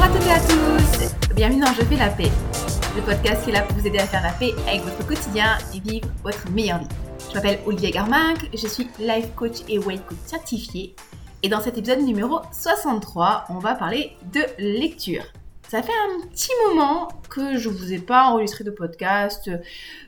Bonjour 0.00 0.14
à 0.14 0.18
toutes 0.18 0.28
et 0.28 0.32
à 0.32 0.40
tous 0.40 1.34
Bienvenue 1.34 1.60
dans 1.60 1.74
Je 1.74 1.82
fais 1.82 1.96
la 1.96 2.08
paix, 2.08 2.30
le 2.96 3.02
podcast 3.02 3.44
qui 3.44 3.50
est 3.50 3.52
là 3.52 3.60
pour 3.60 3.76
vous 3.76 3.86
aider 3.86 3.98
à 3.98 4.06
faire 4.06 4.22
la 4.22 4.32
paix 4.32 4.52
avec 4.66 4.80
votre 4.80 5.06
quotidien 5.06 5.58
et 5.74 5.80
vivre 5.80 6.08
votre 6.22 6.50
meilleure 6.50 6.78
vie. 6.78 6.88
Je 7.28 7.34
m'appelle 7.34 7.58
Olivier 7.66 7.90
Garminck, 7.90 8.48
je 8.54 8.66
suis 8.66 8.88
life 8.98 9.26
coach 9.36 9.58
et 9.68 9.78
weight 9.78 10.00
coach 10.06 10.16
certifié. 10.24 10.94
Et 11.42 11.50
dans 11.50 11.60
cet 11.60 11.76
épisode 11.76 12.00
numéro 12.00 12.40
63, 12.50 13.44
on 13.50 13.58
va 13.58 13.74
parler 13.74 14.16
de 14.32 14.40
lecture. 14.58 15.24
Ça 15.68 15.82
fait 15.82 15.92
un 15.92 16.26
petit 16.28 16.52
moment 16.66 17.08
que 17.28 17.58
je 17.58 17.68
vous 17.68 17.92
ai 17.92 17.98
pas 17.98 18.24
enregistré 18.28 18.64
de 18.64 18.70
podcast 18.70 19.50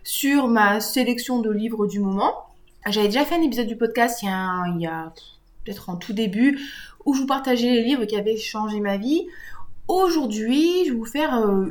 sur 0.05 0.49
ma 0.49 0.81
sélection 0.81 1.41
de 1.41 1.51
livres 1.51 1.87
du 1.87 2.01
moment. 2.01 2.47
J'avais 2.89 3.09
déjà 3.09 3.27
fait 3.27 3.35
un 3.35 3.43
épisode 3.43 3.67
du 3.67 3.77
podcast 3.77 4.23
il 4.23 4.81
y 4.81 4.87
a 4.87 5.13
peut-être 5.65 5.91
en 5.91 5.97
tout 5.97 6.15
début 6.15 6.59
où 7.05 7.15
je 7.15 7.21
vous 7.21 7.27
partageais 7.27 7.71
les 7.71 7.83
livres 7.83 8.05
qui 8.05 8.17
avaient 8.17 8.37
changé 8.37 8.81
ma 8.81 8.97
vie. 8.97 9.27
Aujourd'hui, 9.89 10.85
je 10.87 10.93
vais 10.93 10.99
vous 10.99 11.05
faire 11.05 11.39
euh, 11.39 11.67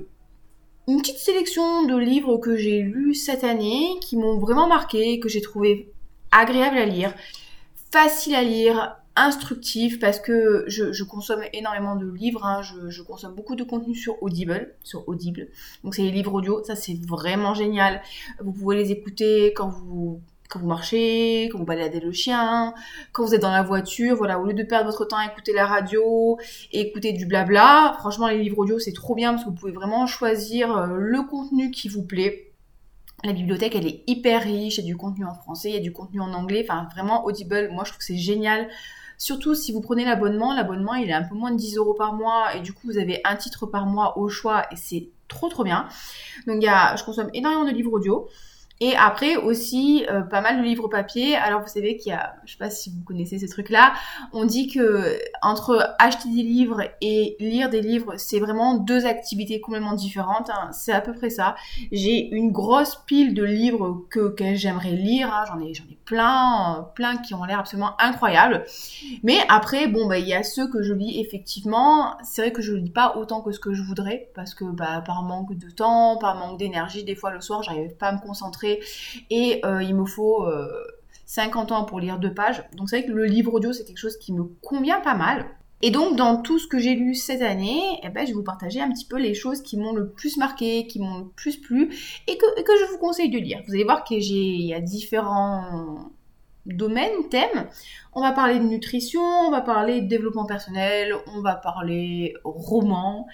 une 0.88 1.02
petite 1.02 1.18
sélection 1.18 1.86
de 1.86 1.98
livres 1.98 2.38
que 2.38 2.56
j'ai 2.56 2.82
lus 2.82 3.16
cette 3.16 3.44
année, 3.44 3.88
qui 4.02 4.18
m'ont 4.18 4.38
vraiment 4.38 4.68
marqué, 4.68 5.20
que 5.20 5.30
j'ai 5.30 5.42
trouvé 5.42 5.92
agréable 6.32 6.78
à 6.78 6.86
lire, 6.86 7.14
facile 7.92 8.36
à 8.36 8.44
lire, 8.44 8.98
instructif 9.16 10.00
parce 10.00 10.20
que 10.20 10.64
je, 10.68 11.04
consomme 11.04 11.44
énormément 11.54 11.96
de 11.96 12.10
livres, 12.10 12.46
hein. 12.46 12.62
je, 12.62 12.90
je, 12.90 13.02
consomme 13.02 13.36
beaucoup 13.36 13.56
de 13.56 13.64
contenu 13.64 13.94
sur 13.94 14.22
Audible, 14.24 14.74
sur 14.84 15.08
Audible. 15.08 15.50
Donc 15.84 15.96
c'est 15.96 16.04
les 16.04 16.12
livres 16.12 16.34
audio, 16.34 16.64
ça 16.64 16.76
c'est 16.76 16.98
vraiment 17.06 17.54
génial. 17.54 18.02
Vous 18.40 18.54
pouvez 18.54 18.78
les 18.78 18.92
écouter 18.92 19.54
quand 19.54 19.70
vous 19.70 20.22
quand 20.52 20.60
vous 20.60 20.68
marchez, 20.68 21.48
quand 21.50 21.60
vous 21.60 21.66
baladez 21.66 22.02
le 22.02 22.12
chien, 22.12 22.74
quand 23.14 23.26
vous 23.26 23.34
êtes 23.34 23.42
dans 23.42 23.52
la 23.52 23.64
voiture, 23.64 24.18
voilà, 24.18 24.38
au 24.38 24.46
lieu 24.46 24.54
de 24.54 24.64
perdre 24.64 24.92
votre 24.92 25.06
temps 25.06 25.18
à 25.18 25.26
écouter 25.26 25.54
la 25.54 25.66
radio 25.66 26.38
écouter 26.74 27.14
du 27.14 27.26
blabla, 27.26 27.96
franchement 28.00 28.28
les 28.28 28.38
livres 28.38 28.60
audio 28.60 28.78
c'est 28.78 28.92
trop 28.92 29.16
bien 29.16 29.32
parce 29.32 29.46
que 29.46 29.50
vous 29.50 29.56
pouvez 29.56 29.72
vraiment 29.72 30.08
choisir 30.08 30.76
euh, 30.76 30.98
le 30.98 31.24
contenu 31.24 31.72
qui 31.72 31.88
vous 31.88 32.04
plaît. 32.04 32.52
La 33.24 33.32
bibliothèque 33.32 33.76
elle 33.76 33.88
est 33.88 34.04
hyper 34.08 34.44
riche, 34.44 34.78
il 34.78 34.82
y 34.82 34.84
a 34.84 34.88
du 34.88 34.98
contenu 34.98 35.26
en 35.26 35.34
français, 35.34 35.70
il 35.70 35.76
y 35.76 35.78
a 35.78 35.82
du 35.82 35.94
contenu 35.94 36.20
en 36.20 36.34
anglais, 36.34 36.66
enfin 36.68 36.86
vraiment 36.92 37.24
Audible, 37.24 37.70
moi 37.72 37.86
je 37.86 37.92
trouve 37.92 38.00
que 38.00 38.06
c'est 38.06 38.18
génial. 38.18 38.68
Surtout 39.18 39.56
si 39.56 39.72
vous 39.72 39.80
prenez 39.80 40.04
l'abonnement, 40.04 40.54
l'abonnement 40.54 40.96
il 40.96 41.10
est 41.10 41.14
un 41.14 41.24
peu 41.24 41.36
moins 41.36 41.52
de 41.52 41.58
10 41.58 41.78
euros 41.78 41.94
par 41.94 42.14
mois 42.14 42.56
et 42.56 42.60
du 42.60 42.74
coup 42.74 42.88
vous 42.88 42.98
avez 42.98 43.22
un 43.24 43.38
titre 43.38 43.68
par 43.68 43.86
mois 43.86 44.18
au 44.18 44.28
choix 44.28 44.66
et 44.72 44.76
c'est 44.76 45.08
trop 45.30 45.48
trop 45.48 45.64
bien. 45.64 45.88
Donc 46.46 46.58
il 46.58 46.64
y 46.64 46.68
a, 46.68 46.98
je 46.98 47.06
consomme 47.06 47.30
énormément 47.34 47.64
de 47.64 47.72
livres 47.72 47.94
audio. 47.94 48.28
Et 48.84 48.96
après 48.96 49.36
aussi 49.36 50.06
euh, 50.10 50.22
pas 50.22 50.42
mal 50.42 50.58
de 50.58 50.64
livres 50.64 50.88
papier. 50.88 51.36
Alors 51.36 51.62
vous 51.62 51.68
savez 51.68 51.98
qu'il 51.98 52.12
y 52.12 52.16
a, 52.16 52.34
je 52.46 52.54
sais 52.54 52.58
pas 52.58 52.72
si 52.72 52.90
vous 52.90 53.04
connaissez 53.04 53.38
ce 53.38 53.46
truc-là, 53.46 53.94
on 54.34 54.44
dit 54.44 54.68
que 54.68 55.20
entre 55.44 55.96
acheter 56.00 56.30
des 56.30 56.42
livres 56.42 56.82
et 57.00 57.36
lire 57.40 57.70
des 57.70 57.82
livres, 57.82 58.16
c'est 58.18 58.40
vraiment 58.40 58.80
deux 58.80 59.06
activités 59.06 59.62
complètement 59.62 59.94
différentes. 59.94 60.50
Hein. 60.50 60.72
C'est 60.74 60.94
à 60.94 61.00
peu 61.00 61.14
près 61.14 61.30
ça. 61.30 61.56
J'ai 61.92 62.28
une 62.32 62.52
grosse 62.52 62.96
pile 63.06 63.36
de 63.36 63.44
livres 63.44 64.04
que, 64.10 64.30
que 64.30 64.56
j'aimerais 64.56 64.94
lire. 64.94 65.32
Hein. 65.32 65.46
J'en 65.48 65.60
ai, 65.60 65.76
j'en 65.76 65.86
ai 65.86 65.98
plein, 66.12 67.18
qui 67.26 67.34
ont 67.34 67.44
l'air 67.44 67.60
absolument 67.60 67.96
incroyables. 68.00 68.66
Mais 69.24 69.38
après, 69.50 69.88
bon 69.88 70.08
bah 70.08 70.18
il 70.18 70.28
y 70.28 70.34
a 70.34 70.44
ceux 70.44 70.68
que 70.70 70.84
je 70.84 70.94
lis 70.94 71.20
effectivement. 71.20 72.18
C'est 72.24 72.42
vrai 72.42 72.52
que 72.52 72.62
je 72.62 72.74
lis 72.74 72.90
pas 72.90 73.16
autant 73.16 73.42
que 73.42 73.52
ce 73.52 73.60
que 73.60 73.74
je 73.74 73.82
voudrais 73.82 74.30
parce 74.36 74.54
que 74.54 74.66
bah 74.66 75.02
par 75.06 75.24
manque 75.24 75.56
de 75.56 75.70
temps, 75.70 76.18
par 76.18 76.36
manque 76.36 76.60
d'énergie, 76.60 77.04
des 77.04 77.16
fois 77.16 77.32
le 77.32 77.42
soir 77.42 77.64
j'arrive 77.64 77.96
pas 77.96 78.08
à 78.08 78.14
me 78.14 78.20
concentrer 78.20 78.82
et 79.30 79.62
euh, 79.66 79.82
il 79.82 79.96
me 79.96 80.06
faut 80.06 80.46
50 81.26 81.72
euh, 81.72 81.76
ans 81.76 81.84
pour 81.86 82.00
lire 82.00 82.20
deux 82.20 82.34
pages. 82.34 82.64
Donc 82.76 82.90
c'est 82.90 83.00
vrai 83.00 83.08
que 83.08 83.14
le 83.14 83.26
livre 83.26 83.54
audio, 83.54 83.74
c'est 83.74 83.86
quelque 83.86 83.98
chose 83.98 84.18
qui 84.18 84.34
me 84.34 84.44
convient 84.62 85.00
pas 85.00 85.16
mal. 85.16 85.46
Et 85.82 85.92
donc, 85.92 86.16
dans 86.16 86.42
tout 86.42 86.60
ce 86.60 86.68
que 86.68 86.78
j'ai 86.78 86.96
lu 86.96 87.16
cette 87.16 87.42
année, 87.42 87.82
eh 88.04 88.10
ben, 88.10 88.26
je 88.26 88.32
vais 88.32 88.34
vous 88.34 88.44
partager 88.44 88.80
un 88.82 88.92
petit 88.92 89.06
peu 89.06 89.18
les 89.18 89.34
choses 89.34 89.62
qui 89.62 89.78
m'ont 89.78 89.94
le 89.94 90.10
plus 90.10 90.38
marqué, 90.38 90.86
qui 90.88 91.00
m'ont 91.00 91.20
le 91.20 91.28
plus 91.28 91.58
plu, 91.58 91.96
et 92.28 92.38
que, 92.38 92.46
je 92.56 92.92
vous 92.92 92.98
conseille 92.98 93.30
de 93.30 93.40
lire. 93.40 93.62
Vous 93.68 93.74
allez 93.74 93.84
voir 93.84 94.04
qu'il 94.04 94.22
y 94.22 94.74
a 94.74 94.80
différents 94.80 96.12
domaines, 96.66 97.30
thèmes. 97.30 97.68
On 98.14 98.22
va 98.22 98.32
parler 98.32 98.60
de 98.60 98.66
nutrition, 98.66 99.22
on 99.22 99.52
va 99.52 99.62
parler 99.62 100.02
de 100.02 100.08
développement 100.08 100.46
personnel, 100.46 101.14
on 101.34 101.42
va 101.42 101.56
parler 101.56 102.36
roman. 102.44 103.28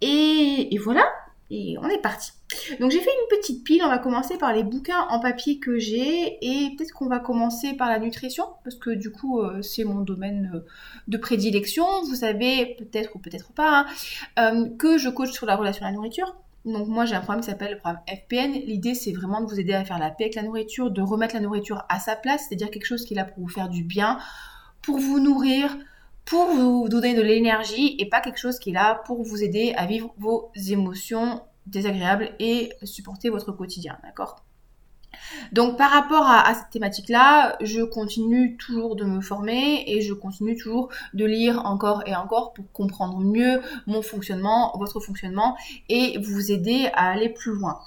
Et, 0.00 0.74
et 0.74 0.78
voilà, 0.78 1.04
et 1.50 1.76
on 1.78 1.88
est 1.88 2.00
parti. 2.00 2.32
Donc 2.80 2.90
j'ai 2.90 3.00
fait 3.00 3.10
une 3.10 3.38
petite 3.38 3.64
pile, 3.64 3.82
on 3.84 3.88
va 3.88 3.98
commencer 3.98 4.38
par 4.38 4.52
les 4.52 4.62
bouquins 4.62 5.06
en 5.10 5.20
papier 5.20 5.58
que 5.58 5.78
j'ai 5.78 6.38
et 6.40 6.74
peut-être 6.76 6.92
qu'on 6.92 7.08
va 7.08 7.18
commencer 7.18 7.74
par 7.74 7.88
la 7.88 7.98
nutrition 7.98 8.44
parce 8.64 8.76
que 8.76 8.90
du 8.90 9.10
coup 9.10 9.40
euh, 9.40 9.62
c'est 9.62 9.84
mon 9.84 10.00
domaine 10.00 10.50
euh, 10.54 10.60
de 11.08 11.16
prédilection. 11.16 11.84
Vous 12.04 12.16
savez 12.16 12.76
peut-être 12.78 13.14
ou 13.14 13.18
peut-être 13.18 13.52
pas 13.52 13.86
hein, 14.36 14.54
euh, 14.54 14.68
que 14.76 14.98
je 14.98 15.08
coach 15.08 15.32
sur 15.32 15.46
la 15.46 15.56
relation 15.56 15.84
à 15.86 15.90
la 15.90 15.96
nourriture. 15.96 16.36
Donc 16.64 16.86
moi 16.88 17.04
j'ai 17.04 17.14
un 17.14 17.20
programme 17.20 17.40
qui 17.40 17.50
s'appelle 17.50 17.72
le 17.72 17.78
programme 17.78 18.02
FPN. 18.08 18.52
L'idée 18.52 18.94
c'est 18.94 19.12
vraiment 19.12 19.40
de 19.40 19.46
vous 19.46 19.58
aider 19.58 19.74
à 19.74 19.84
faire 19.84 19.98
la 19.98 20.10
paix 20.10 20.24
avec 20.24 20.34
la 20.34 20.42
nourriture, 20.42 20.90
de 20.90 21.02
remettre 21.02 21.34
la 21.34 21.40
nourriture 21.40 21.84
à 21.88 21.98
sa 22.00 22.16
place, 22.16 22.46
c'est-à-dire 22.48 22.70
quelque 22.70 22.86
chose 22.86 23.04
qui 23.04 23.14
est 23.14 23.16
là 23.16 23.24
pour 23.24 23.42
vous 23.42 23.48
faire 23.48 23.68
du 23.68 23.82
bien, 23.82 24.18
pour 24.82 24.98
vous 24.98 25.18
nourrir, 25.18 25.76
pour 26.24 26.46
vous 26.46 26.88
donner 26.88 27.14
de 27.14 27.22
l'énergie 27.22 27.96
et 27.98 28.08
pas 28.08 28.20
quelque 28.20 28.38
chose 28.38 28.58
qui 28.58 28.70
est 28.70 28.74
là 28.74 29.02
pour 29.06 29.22
vous 29.22 29.42
aider 29.42 29.74
à 29.76 29.86
vivre 29.86 30.14
vos 30.18 30.50
émotions 30.68 31.42
désagréables 31.66 32.30
et 32.38 32.72
supporter 32.82 33.28
votre 33.30 33.52
quotidien, 33.52 33.98
d'accord? 34.02 34.44
Donc 35.52 35.76
par 35.76 35.90
rapport 35.90 36.26
à, 36.26 36.54
cette 36.54 36.70
thématique-là, 36.70 37.56
je 37.60 37.82
continue 37.82 38.56
toujours 38.56 38.96
de 38.96 39.04
me 39.04 39.20
former 39.20 39.84
et 39.86 40.00
je 40.00 40.14
continue 40.14 40.56
toujours 40.56 40.88
de 41.14 41.24
lire 41.24 41.64
encore 41.64 42.02
et 42.06 42.14
encore 42.14 42.52
pour 42.52 42.70
comprendre 42.72 43.18
mieux 43.18 43.60
mon 43.86 44.02
fonctionnement, 44.02 44.76
votre 44.78 45.00
fonctionnement 45.00 45.56
et 45.88 46.18
vous 46.18 46.50
aider 46.50 46.88
à 46.94 47.10
aller 47.10 47.28
plus 47.28 47.52
loin. 47.52 47.78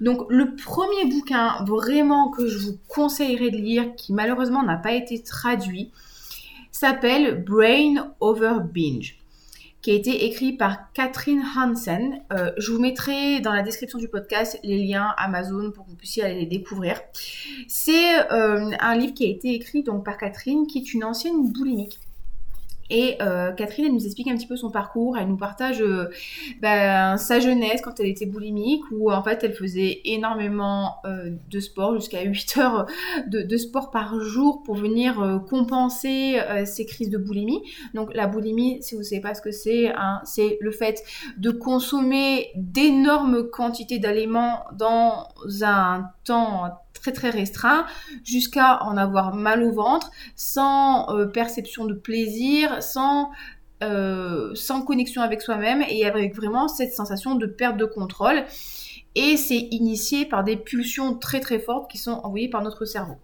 Donc 0.00 0.26
le 0.28 0.54
premier 0.54 1.06
bouquin 1.06 1.64
vraiment 1.64 2.30
que 2.30 2.46
je 2.46 2.58
vous 2.58 2.78
conseillerais 2.88 3.50
de 3.50 3.56
lire, 3.56 3.94
qui 3.96 4.12
malheureusement 4.12 4.62
n'a 4.62 4.76
pas 4.76 4.92
été 4.92 5.22
traduit, 5.22 5.90
s'appelle 6.70 7.42
Brain 7.42 8.12
Over 8.20 8.58
Binge 8.72 9.18
qui 9.86 9.92
a 9.92 9.94
été 9.94 10.24
écrit 10.24 10.52
par 10.52 10.92
Catherine 10.94 11.44
Hansen. 11.56 12.20
Euh, 12.32 12.50
je 12.58 12.72
vous 12.72 12.80
mettrai 12.80 13.38
dans 13.38 13.52
la 13.52 13.62
description 13.62 14.00
du 14.00 14.08
podcast 14.08 14.58
les 14.64 14.84
liens 14.84 15.14
Amazon 15.16 15.70
pour 15.70 15.84
que 15.84 15.90
vous 15.90 15.96
puissiez 15.96 16.24
aller 16.24 16.40
les 16.40 16.46
découvrir. 16.46 17.00
C'est 17.68 18.18
euh, 18.32 18.72
un 18.80 18.96
livre 18.96 19.14
qui 19.14 19.24
a 19.26 19.28
été 19.28 19.54
écrit 19.54 19.84
donc 19.84 20.04
par 20.04 20.18
Catherine, 20.18 20.66
qui 20.66 20.78
est 20.78 20.92
une 20.92 21.04
ancienne 21.04 21.52
boulimique. 21.52 22.00
Et 22.90 23.16
euh, 23.20 23.52
Catherine, 23.52 23.86
elle 23.86 23.92
nous 23.92 24.04
explique 24.04 24.28
un 24.28 24.36
petit 24.36 24.46
peu 24.46 24.56
son 24.56 24.70
parcours, 24.70 25.16
elle 25.18 25.28
nous 25.28 25.36
partage 25.36 25.80
euh, 25.80 26.08
ben, 26.60 27.16
sa 27.16 27.40
jeunesse 27.40 27.80
quand 27.82 27.98
elle 28.00 28.06
était 28.06 28.26
boulimique, 28.26 28.82
où 28.92 29.10
en 29.10 29.22
fait 29.22 29.42
elle 29.42 29.54
faisait 29.54 30.00
énormément 30.04 30.96
euh, 31.04 31.30
de 31.50 31.60
sport, 31.60 31.94
jusqu'à 31.94 32.22
8 32.26 32.58
heures 32.58 32.86
de, 33.26 33.56
sport 33.56 33.90
par 33.90 34.20
jour 34.20 34.62
pour 34.62 34.74
venir 34.74 35.40
compenser 35.48 36.38
ses 36.66 36.84
crises 36.84 37.08
de 37.08 37.16
boulimie. 37.16 37.62
Donc 37.94 38.14
la 38.14 38.26
boulimie, 38.26 38.82
si 38.82 38.94
vous 38.94 39.00
ne 39.00 39.04
savez 39.04 39.22
pas 39.22 39.34
ce 39.34 39.40
que 39.40 39.50
c'est, 39.50 39.88
hein, 39.88 40.20
c'est 40.24 40.58
le 40.60 40.70
fait 40.70 41.02
de 41.38 41.50
consommer 41.50 42.50
d'énormes 42.54 43.48
quantités 43.48 43.98
d'aliments 43.98 44.64
dans 44.74 45.26
un 45.62 46.10
temps 46.24 46.70
très 47.00 47.12
très 47.12 47.30
restreint 47.30 47.86
jusqu'à 48.24 48.82
en 48.82 48.96
avoir 48.96 49.34
mal 49.34 49.62
au 49.62 49.72
ventre, 49.72 50.10
sans 50.34 51.08
euh, 51.10 51.26
perception 51.26 51.84
de 51.84 51.94
plaisir, 51.94 52.82
sans, 52.82 53.30
euh, 53.82 54.54
sans 54.54 54.82
connexion 54.82 55.22
avec 55.22 55.42
soi-même 55.42 55.84
et 55.88 56.06
avec 56.06 56.34
vraiment 56.34 56.68
cette 56.68 56.92
sensation 56.92 57.34
de 57.34 57.46
perte 57.46 57.76
de 57.76 57.84
contrôle. 57.84 58.44
Et 59.14 59.36
c'est 59.38 59.68
initié 59.70 60.26
par 60.26 60.44
des 60.44 60.56
pulsions 60.56 61.14
très 61.14 61.40
très 61.40 61.58
fortes 61.58 61.90
qui 61.90 61.96
sont 61.96 62.20
envoyées 62.22 62.50
par 62.50 62.62
notre 62.62 62.84
cerveau. 62.84 63.16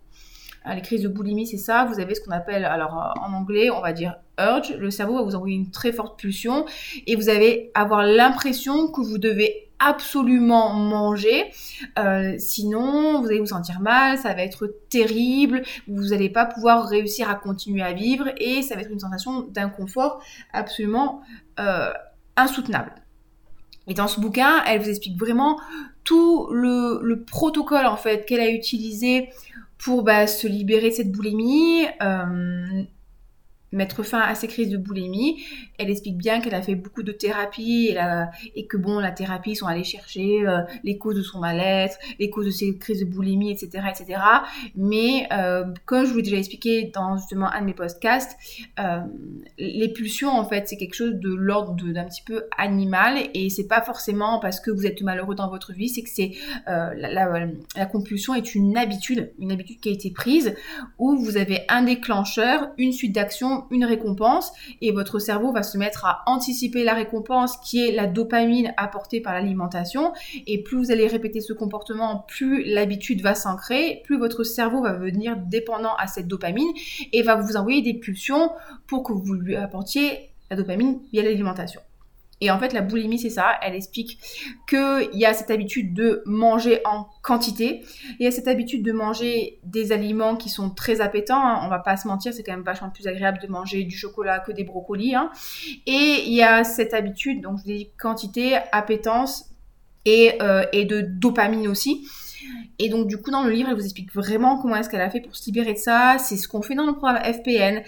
les 0.67 0.81
crises 0.81 1.02
de 1.02 1.08
boulimie, 1.08 1.46
c'est 1.46 1.58
ça. 1.58 1.85
Vous 1.85 2.00
avez 2.00 2.14
ce 2.14 2.23
qu'on 2.23 2.31
appelle, 2.31 2.64
alors 2.64 2.99
euh, 2.99 3.20
en 3.20 3.35
anglais, 3.35 3.70
on 3.70 3.82
va 3.82 3.93
dire 3.93 4.17
urge. 4.38 4.75
Le 4.79 4.91
cerveau 4.91 5.17
va 5.17 5.23
vous 5.23 5.35
envoyer 5.35 5.55
une 5.56 5.70
très 5.70 5.93
forte 5.93 6.19
pulsion 6.19 6.64
et 7.06 7.14
vous 7.14 7.29
allez 7.29 7.70
avoir 7.75 8.05
l'impression 8.05 8.91
que 8.91 9.02
vous 9.02 9.19
devez 9.19 9.71
absolument 9.82 10.73
manger. 10.75 11.52
Euh, 11.99 12.37
sinon, 12.38 13.20
vous 13.20 13.26
allez 13.26 13.40
vous 13.40 13.46
sentir 13.46 13.81
mal, 13.81 14.17
ça 14.19 14.32
va 14.34 14.43
être 14.43 14.73
terrible, 14.88 15.62
vous 15.88 16.08
n'allez 16.08 16.31
pas 16.31 16.46
pouvoir 16.46 16.87
réussir 16.87 17.29
à 17.29 17.34
continuer 17.34 17.82
à 17.82 17.93
vivre 17.93 18.29
et 18.37 18.62
ça 18.62 18.76
va 18.76 18.82
être 18.82 18.90
une 18.90 19.00
sensation 19.00 19.43
d'inconfort 19.43 20.23
absolument 20.52 21.23
euh, 21.58 21.90
insoutenable. 22.37 22.94
Et 23.88 23.94
dans 23.94 24.06
ce 24.06 24.20
bouquin, 24.20 24.62
elle 24.67 24.81
vous 24.81 24.88
explique 24.88 25.19
vraiment 25.19 25.61
tout 26.05 26.49
le, 26.52 27.25
protocole 27.25 27.87
en 27.87 27.96
fait 27.96 28.25
qu'elle 28.26 28.40
a 28.40 28.50
utilisé 28.50 29.31
pour 29.79 30.05
bah, 30.05 30.29
se 30.29 30.46
libérer 30.46 30.90
de 30.90 30.94
cette 30.94 31.11
boulimie. 31.11 31.87
Euh, 32.00 32.84
mettre 33.72 34.02
fin 34.02 34.20
à 34.20 34.34
ses 34.34 34.48
crises 34.48 34.69
de 34.69 34.76
boulimie. 34.76 35.42
Elle 35.78 35.90
explique 35.90 36.16
bien 36.16 36.40
qu'elle 36.40 36.54
a 36.54 36.62
fait 36.62 36.74
beaucoup 36.74 37.02
de 37.02 37.12
thérapie 37.12 37.96
et, 37.96 38.60
et 38.60 38.66
que 38.66 38.76
bon, 38.76 38.98
la 38.98 39.10
thérapie 39.10 39.56
sont 39.56 39.66
allés 39.66 39.84
chercher 39.84 40.46
euh, 40.46 40.60
les 40.84 40.98
causes 40.98 41.16
de 41.16 41.22
son 41.22 41.38
mal-être, 41.38 41.98
les 42.19 42.30
causes 42.30 42.46
de 42.46 42.50
ses 42.50 42.76
crises 42.76 43.00
de 43.00 43.04
boulimie, 43.04 43.50
etc., 43.50 43.84
etc. 43.88 44.20
Mais 44.76 45.26
euh, 45.32 45.64
comme 45.84 46.04
je 46.04 46.10
vous 46.10 46.16
l'ai 46.19 46.22
déjà 46.22 46.36
expliqué 46.36 46.90
dans 46.94 47.16
justement 47.16 47.50
un 47.50 47.60
de 47.60 47.66
mes 47.66 47.74
podcasts, 47.74 48.36
euh, 48.78 49.00
les 49.58 49.88
pulsions 49.92 50.30
en 50.30 50.44
fait 50.44 50.69
c'est 50.69 50.76
quelque 50.76 50.94
chose 50.94 51.14
de 51.14 51.34
l'ordre 51.34 51.74
d'un 51.74 52.04
petit 52.04 52.22
peu 52.22 52.44
animal 52.58 53.19
et 53.34 53.50
c'est 53.50 53.66
pas 53.66 53.82
forcément 53.82 54.38
parce 54.38 54.60
que 54.60 54.70
vous 54.70 54.86
êtes 54.86 55.00
malheureux 55.02 55.34
dans 55.34 55.48
votre 55.48 55.72
vie, 55.72 55.88
c'est 55.88 56.02
que 56.02 56.10
c'est 56.10 56.32
la, 56.66 56.94
la, 56.94 57.46
la 57.76 57.86
compulsion 57.86 58.34
est 58.34 58.54
une 58.54 58.76
habitude, 58.76 59.32
une 59.38 59.52
habitude 59.52 59.80
qui 59.80 59.88
a 59.88 59.92
été 59.92 60.10
prise 60.10 60.54
où 60.98 61.16
vous 61.16 61.36
avez 61.36 61.60
un 61.69 61.82
déclencheur, 61.82 62.70
une 62.78 62.92
suite 62.92 63.14
d'actions 63.14 63.62
une 63.70 63.85
récompense 63.85 64.53
et 64.81 64.93
votre 64.93 65.19
cerveau 65.19 65.53
va 65.53 65.62
se 65.62 65.79
mettre 65.79 66.05
à 66.05 66.23
anticiper 66.26 66.85
la 66.85 66.94
récompense 66.94 67.56
qui 67.59 67.87
est 67.87 67.93
la 67.93 68.06
dopamine 68.06 68.73
apportée 68.76 69.20
par 69.20 69.35
l'alimentation 69.35 70.12
et 70.47 70.62
plus 70.62 70.76
vous 70.76 70.91
allez 70.91 71.06
répéter 71.06 71.41
ce 71.41 71.53
comportement, 71.53 72.25
plus 72.29 72.64
l'habitude 72.64 73.23
va 73.23 73.35
s'ancrer, 73.35 74.03
plus 74.05 74.19
votre 74.19 74.44
cerveau 74.44 74.82
va 74.82 74.93
devenir 74.93 75.37
dépendant 75.37 75.94
à 75.99 76.06
cette 76.06 76.29
dopamine 76.29 76.73
et 77.12 77.23
va 77.23 77.37
vous 77.37 77.56
envoyer 77.56 77.82
des 77.82 77.94
pulsions 77.94 78.50
pour 78.87 79.03
que 79.03 79.12
vous 79.12 79.35
lui 79.35 79.56
apportiez 79.56 80.31
la 80.50 80.56
dopamine 80.56 81.00
via 81.12 81.23
l'alimentation. 81.23 81.81
Et 82.43 82.50
en 82.50 82.59
fait, 82.59 82.73
la 82.73 82.81
boulimie, 82.81 83.21
c'est 83.21 83.31
ça. 83.31 83.53
Elle 83.62 83.77
explique 83.77 84.19
qu'il 84.69 85.11
y 85.12 85.25
a 85.25 85.33
cette 85.33 85.53
habitude 85.53 85.94
de 85.94 86.25
manger 86.27 86.81
en 86.85 87.06
quantité. 87.23 87.85
Il 88.19 88.25
y 88.25 88.27
a 88.27 88.33
cette 88.33 88.49
habitude 88.49 88.83
de 88.83 88.91
manger 88.91 89.61
des 89.62 89.93
aliments 89.93 90.35
qui 90.35 90.49
sont 90.49 90.69
très 90.69 91.00
appétants. 91.00 91.41
Hein. 91.41 91.61
On 91.62 91.69
va 91.69 91.79
pas 91.79 91.97
se 91.97 92.09
mentir, 92.09 92.35
c'est 92.35 92.43
quand 92.43 92.50
même 92.50 92.65
vachement 92.65 92.91
plus 92.91 93.06
agréable 93.06 93.39
de 93.41 93.47
manger 93.47 93.85
du 93.85 93.97
chocolat 93.97 94.41
que 94.41 94.50
des 94.50 94.65
brocolis. 94.65 95.15
Hein. 95.15 95.31
Et 95.87 96.25
il 96.27 96.33
y 96.33 96.43
a 96.43 96.65
cette 96.65 96.94
habitude, 96.94 97.43
donc 97.43 97.59
je 97.59 97.62
dis 97.62 97.91
quantité, 97.97 98.59
appétence 98.73 99.44
et, 100.05 100.43
euh, 100.43 100.65
et 100.73 100.85
de 100.85 101.00
dopamine 101.00 101.69
aussi. 101.69 102.09
Et 102.81 102.89
donc, 102.89 103.06
du 103.06 103.19
coup, 103.19 103.31
dans 103.31 103.44
le 103.44 103.50
livre, 103.53 103.69
elle 103.69 103.77
vous 103.77 103.85
explique 103.85 104.12
vraiment 104.12 104.59
comment 104.59 104.75
est-ce 104.75 104.89
qu'elle 104.89 105.00
a 105.00 105.11
fait 105.11 105.21
pour 105.21 105.37
se 105.37 105.47
libérer 105.47 105.75
de 105.75 105.79
ça. 105.79 106.17
C'est 106.19 106.37
ce 106.37 106.49
qu'on 106.49 106.61
fait 106.61 106.75
dans 106.75 106.87
le 106.87 106.94
programme 106.94 107.23
FPN. 107.23 107.85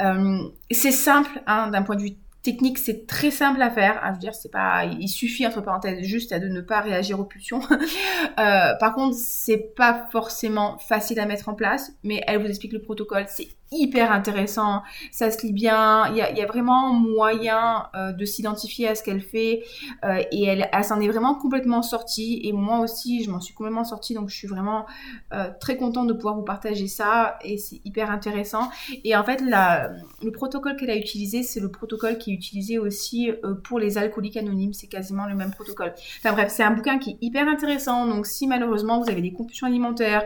Euh, 0.00 0.48
c'est 0.70 0.92
simple, 0.92 1.42
hein, 1.46 1.68
d'un 1.68 1.82
point 1.82 1.96
de 1.96 2.00
vue 2.00 2.16
technique, 2.48 2.78
c'est 2.78 3.06
très 3.06 3.30
simple 3.30 3.60
à 3.60 3.70
faire. 3.70 4.00
Hein, 4.02 4.08
je 4.08 4.12
veux 4.14 4.20
dire, 4.20 4.34
c'est 4.34 4.50
pas, 4.50 4.86
il 4.86 5.08
suffit 5.08 5.46
entre 5.46 5.60
parenthèses 5.60 6.02
juste 6.02 6.32
à 6.32 6.38
de 6.38 6.48
ne 6.48 6.62
pas 6.62 6.80
réagir 6.80 7.20
aux 7.20 7.24
pulsions. 7.24 7.60
euh, 8.38 8.74
par 8.80 8.94
contre, 8.94 9.16
c'est 9.16 9.74
pas 9.76 10.06
forcément 10.10 10.78
facile 10.78 11.20
à 11.20 11.26
mettre 11.26 11.50
en 11.50 11.54
place, 11.54 11.92
mais 12.02 12.22
elle 12.26 12.40
vous 12.40 12.48
explique 12.48 12.72
le 12.72 12.80
protocole. 12.80 13.26
C'est 13.28 13.48
hyper 13.70 14.12
intéressant, 14.12 14.82
ça 15.10 15.30
se 15.30 15.46
lit 15.46 15.52
bien, 15.52 16.08
il 16.08 16.16
y 16.16 16.22
a, 16.22 16.46
vraiment 16.46 16.94
moyen 16.94 17.88
euh, 17.94 18.12
de 18.12 18.24
s'identifier 18.24 18.88
à 18.88 18.94
ce 18.94 19.02
qu'elle 19.02 19.20
fait 19.20 19.62
euh, 20.04 20.22
et 20.32 20.44
elle, 20.44 20.68
elle 20.72 20.84
s'en 20.84 21.00
est 21.00 21.08
vraiment 21.08 21.34
complètement 21.34 21.82
sortie 21.82 22.40
et 22.44 22.52
moi 22.52 22.80
aussi 22.80 23.22
je 23.22 23.30
m'en 23.30 23.40
suis 23.40 23.52
complètement 23.54 23.84
sortie 23.84 24.14
donc 24.14 24.30
je 24.30 24.36
suis 24.36 24.48
vraiment 24.48 24.86
euh, 25.34 25.50
très 25.60 25.76
contente 25.76 26.06
de 26.06 26.14
pouvoir 26.14 26.36
vous 26.36 26.44
partager 26.44 26.86
ça 26.86 27.38
et 27.44 27.58
c'est 27.58 27.82
hyper 27.84 28.10
intéressant 28.10 28.70
et 29.04 29.14
en 29.14 29.22
fait 29.22 29.42
la, 29.42 29.90
le 30.22 30.32
protocole 30.32 30.76
qu'elle 30.76 30.90
a 30.90 30.96
utilisé 30.96 31.42
c'est 31.42 31.60
le 31.60 31.70
protocole 31.70 32.16
qui 32.16 32.30
est 32.30 32.34
utilisé 32.34 32.78
aussi 32.78 33.30
pour 33.64 33.78
les 33.78 33.98
alcooliques 33.98 34.38
anonymes, 34.38 34.72
c'est 34.72 34.86
quasiment 34.86 35.26
le 35.26 35.34
même 35.34 35.50
protocole. 35.50 35.92
Enfin 36.18 36.32
bref, 36.32 36.50
c'est 36.54 36.62
un 36.62 36.70
bouquin 36.70 36.98
qui 36.98 37.10
est 37.10 37.18
hyper 37.20 37.46
intéressant 37.46 38.06
donc 38.06 38.26
si 38.26 38.46
malheureusement 38.46 39.02
vous 39.02 39.10
avez 39.10 39.20
des 39.20 39.32
compulsions 39.32 39.66
alimentaires, 39.66 40.24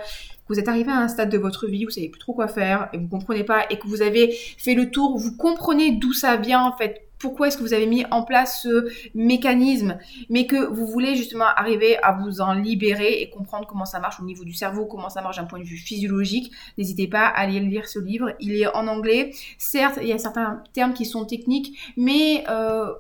vous 0.53 0.61
êtes 0.61 0.69
arrivé 0.69 0.91
à 0.91 0.99
un 0.99 1.09
stade 1.09 1.31
de 1.31 1.39
votre 1.39 1.67
vie 1.67 1.85
où 1.85 1.89
vous 1.89 1.95
savez 1.95 2.09
plus 2.09 2.21
trop 2.21 2.35
quoi 2.35 2.47
faire 2.47 2.89
et 2.93 2.99
vous 2.99 3.09
comprenez 3.09 3.45
pas 3.45 3.65
et 3.71 3.79
que 3.79 3.87
vous 3.87 4.03
avez 4.03 4.33
fait 4.59 4.75
le 4.75 4.91
tour, 4.91 5.17
vous 5.17 5.37
comprenez 5.37 5.93
d'où 5.93 6.13
ça 6.13 6.37
vient 6.37 6.63
en 6.63 6.77
fait, 6.77 7.09
pourquoi 7.23 7.47
est-ce 7.47 7.57
que 7.57 7.63
vous 7.63 7.73
avez 7.73 7.87
mis 7.87 8.05
en 8.11 8.25
place 8.25 8.63
ce 8.63 8.91
mécanisme, 9.15 9.97
mais 10.29 10.47
que 10.47 10.57
vous 10.57 10.87
voulez 10.87 11.15
justement 11.15 11.47
arriver 11.57 11.97
à 12.03 12.13
vous 12.13 12.41
en 12.41 12.53
libérer 12.53 13.23
et 13.23 13.31
comprendre 13.31 13.67
comment 13.67 13.85
ça 13.85 14.01
marche 14.01 14.21
au 14.21 14.25
niveau 14.25 14.45
du 14.45 14.53
cerveau, 14.53 14.87
comment 14.87 15.09
ça 15.09 15.23
marche 15.23 15.37
d'un 15.37 15.45
point 15.45 15.61
de 15.61 15.65
vue 15.65 15.77
physiologique, 15.77 16.53
n'hésitez 16.77 17.07
pas 17.07 17.27
à 17.27 17.41
aller 17.41 17.61
lire 17.61 17.89
ce 17.89 18.01
livre. 18.01 18.33
Il 18.41 18.61
est 18.61 18.67
en 18.67 18.89
anglais. 18.89 19.33
Certes, 19.57 19.99
il 20.03 20.09
y 20.09 20.13
a 20.13 20.19
certains 20.19 20.63
termes 20.73 20.95
qui 20.95 21.05
sont 21.05 21.25
techniques, 21.25 21.79
mais 21.97 22.45
euh, 22.51 22.93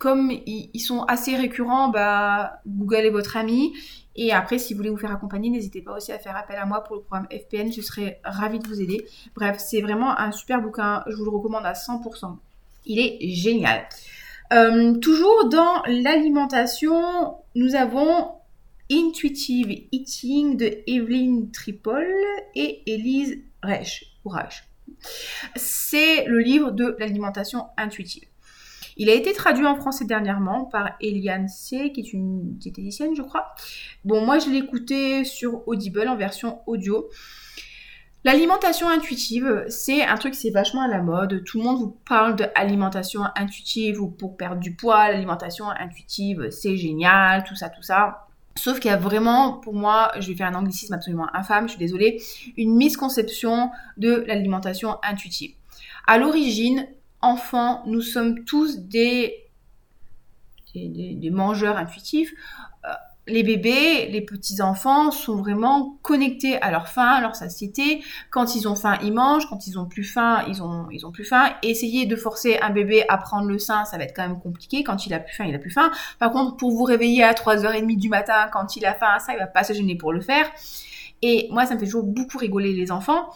comme 0.00 0.32
ils 0.46 0.80
sont 0.80 1.04
assez 1.04 1.36
récurrents, 1.36 1.88
bah, 1.88 2.60
Google 2.66 3.06
est 3.06 3.10
votre 3.10 3.36
ami. 3.36 3.72
Et 4.16 4.32
après, 4.32 4.58
si 4.58 4.72
vous 4.72 4.78
voulez 4.78 4.90
vous 4.90 4.96
faire 4.96 5.12
accompagner, 5.12 5.50
n'hésitez 5.50 5.80
pas 5.80 5.96
aussi 5.96 6.12
à 6.12 6.18
faire 6.18 6.36
appel 6.36 6.56
à 6.56 6.66
moi 6.66 6.84
pour 6.84 6.96
le 6.96 7.02
programme 7.02 7.26
FPN. 7.30 7.72
Je 7.72 7.80
serais 7.80 8.20
ravie 8.24 8.58
de 8.58 8.66
vous 8.68 8.80
aider. 8.80 9.06
Bref, 9.34 9.56
c'est 9.58 9.80
vraiment 9.80 10.18
un 10.18 10.32
super 10.32 10.60
bouquin. 10.60 11.02
Je 11.06 11.16
vous 11.16 11.24
le 11.24 11.30
recommande 11.30 11.64
à 11.64 11.72
100%. 11.72 12.36
Il 12.84 12.98
est 12.98 13.18
génial. 13.34 13.86
Euh, 14.52 14.94
toujours 14.98 15.48
dans 15.48 15.82
l'alimentation, 15.86 17.36
nous 17.54 17.74
avons 17.74 18.32
Intuitive 18.90 19.86
Eating 19.92 20.58
de 20.58 20.82
Evelyn 20.86 21.46
Tripol 21.52 22.06
et 22.54 22.82
Elise 22.86 23.38
Reich. 23.62 24.12
C'est 25.56 26.26
le 26.26 26.38
livre 26.40 26.70
de 26.70 26.94
l'alimentation 26.98 27.66
intuitive. 27.78 28.28
Il 28.96 29.10
a 29.10 29.14
été 29.14 29.32
traduit 29.32 29.66
en 29.66 29.76
français 29.76 30.04
dernièrement 30.04 30.64
par 30.64 30.90
Eliane 31.00 31.48
C, 31.48 31.92
qui 31.92 32.00
est 32.00 32.12
une 32.12 32.56
diététicienne, 32.56 33.14
je 33.16 33.22
crois. 33.22 33.54
Bon, 34.04 34.24
moi, 34.24 34.38
je 34.38 34.50
l'ai 34.50 34.58
écouté 34.58 35.24
sur 35.24 35.66
Audible 35.66 36.06
en 36.08 36.16
version 36.16 36.60
audio. 36.66 37.08
L'alimentation 38.24 38.88
intuitive, 38.88 39.64
c'est 39.68 40.04
un 40.04 40.16
truc, 40.16 40.36
c'est 40.36 40.50
vachement 40.50 40.82
à 40.82 40.88
la 40.88 41.02
mode. 41.02 41.42
Tout 41.44 41.58
le 41.58 41.64
monde 41.64 41.78
vous 41.78 41.96
parle 42.08 42.36
d'alimentation 42.36 43.22
intuitive 43.34 44.00
ou 44.00 44.08
pour 44.08 44.36
perdre 44.36 44.60
du 44.60 44.76
poids. 44.76 45.10
L'alimentation 45.10 45.68
intuitive, 45.68 46.48
c'est 46.50 46.76
génial, 46.76 47.42
tout 47.42 47.56
ça, 47.56 47.68
tout 47.68 47.82
ça. 47.82 48.28
Sauf 48.54 48.78
qu'il 48.78 48.90
y 48.90 48.94
a 48.94 48.98
vraiment, 48.98 49.54
pour 49.54 49.74
moi, 49.74 50.12
je 50.20 50.28
vais 50.28 50.36
faire 50.36 50.46
un 50.46 50.54
anglicisme 50.54 50.94
absolument 50.94 51.26
infâme, 51.34 51.66
je 51.66 51.72
suis 51.72 51.78
désolée, 51.78 52.22
une 52.56 52.76
misconception 52.76 53.70
de 53.96 54.24
l'alimentation 54.28 54.98
intuitive. 55.02 55.54
À 56.06 56.18
l'origine, 56.18 56.86
enfants, 57.22 57.82
nous 57.86 58.02
sommes 58.02 58.44
tous 58.44 58.78
des, 58.80 59.48
mangeurs 61.30 61.76
intuitifs. 61.76 62.32
Euh, 62.84 62.88
les 63.28 63.44
bébés, 63.44 64.08
les 64.08 64.20
petits-enfants 64.20 65.12
sont 65.12 65.36
vraiment 65.36 65.96
connectés 66.02 66.60
à 66.60 66.72
leur 66.72 66.88
faim, 66.88 67.06
à 67.06 67.20
leur 67.20 67.36
satiété. 67.36 68.02
Quand 68.30 68.56
ils 68.56 68.66
ont 68.66 68.74
faim, 68.74 68.98
ils 69.02 69.12
mangent. 69.12 69.48
Quand 69.48 69.66
ils 69.66 69.78
ont 69.78 69.86
plus 69.86 70.04
faim, 70.04 70.44
ils 70.48 70.62
ont, 70.62 70.88
ils 70.90 71.06
ont 71.06 71.12
plus 71.12 71.24
faim. 71.24 71.54
Essayer 71.62 72.06
de 72.06 72.16
forcer 72.16 72.58
un 72.60 72.70
bébé 72.70 73.04
à 73.08 73.18
prendre 73.18 73.46
le 73.46 73.58
sein, 73.58 73.84
ça 73.84 73.96
va 73.96 74.04
être 74.04 74.14
quand 74.14 74.26
même 74.26 74.40
compliqué. 74.40 74.82
Quand 74.82 75.06
il 75.06 75.14
a 75.14 75.20
plus 75.20 75.34
faim, 75.34 75.44
il 75.46 75.54
a 75.54 75.60
plus 75.60 75.70
faim. 75.70 75.90
Par 76.18 76.32
contre, 76.32 76.56
pour 76.56 76.72
vous 76.72 76.84
réveiller 76.84 77.22
à 77.22 77.32
3h30 77.32 77.96
du 77.96 78.08
matin 78.08 78.48
quand 78.52 78.76
il 78.76 78.84
a 78.84 78.94
faim, 78.94 79.18
ça, 79.20 79.32
il 79.34 79.38
va 79.38 79.46
pas 79.46 79.62
se 79.62 79.72
gêner 79.72 79.94
pour 79.94 80.12
le 80.12 80.20
faire. 80.20 80.50
Et 81.22 81.48
moi, 81.52 81.64
ça 81.66 81.74
me 81.74 81.78
fait 81.78 81.86
toujours 81.86 82.02
beaucoup 82.02 82.38
rigoler 82.38 82.72
les 82.72 82.90
enfants. 82.90 83.30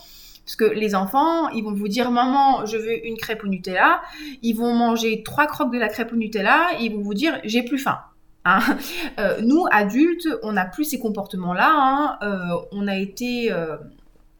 Parce 0.47 0.55
que 0.55 0.65
les 0.65 0.95
enfants, 0.95 1.49
ils 1.49 1.65
vont 1.65 1.75
vous 1.75 1.89
dire 1.89 2.13
maman, 2.13 2.65
je 2.67 2.77
veux 2.77 3.05
une 3.05 3.17
crêpe 3.17 3.43
au 3.43 3.49
Nutella. 3.49 4.01
Ils 4.43 4.55
vont 4.55 4.73
manger 4.73 5.25
trois 5.25 5.47
croques 5.47 5.73
de 5.73 5.79
la 5.79 5.89
crêpe 5.89 6.13
au 6.13 6.17
Nutella. 6.17 6.69
Ils 6.81 6.95
vont 6.95 7.03
vous 7.03 7.15
dire 7.15 7.41
j'ai 7.43 7.63
plus 7.63 7.79
faim. 7.79 7.99
Hein. 8.45 8.61
Euh, 9.19 9.41
nous, 9.41 9.65
adultes, 9.71 10.29
on 10.43 10.53
n'a 10.53 10.67
plus 10.67 10.85
ces 10.85 10.99
comportements-là. 10.99 11.73
Hein. 11.73 12.19
Euh, 12.23 12.61
on 12.71 12.87
a 12.87 12.97
été 12.97 13.51
euh, 13.51 13.77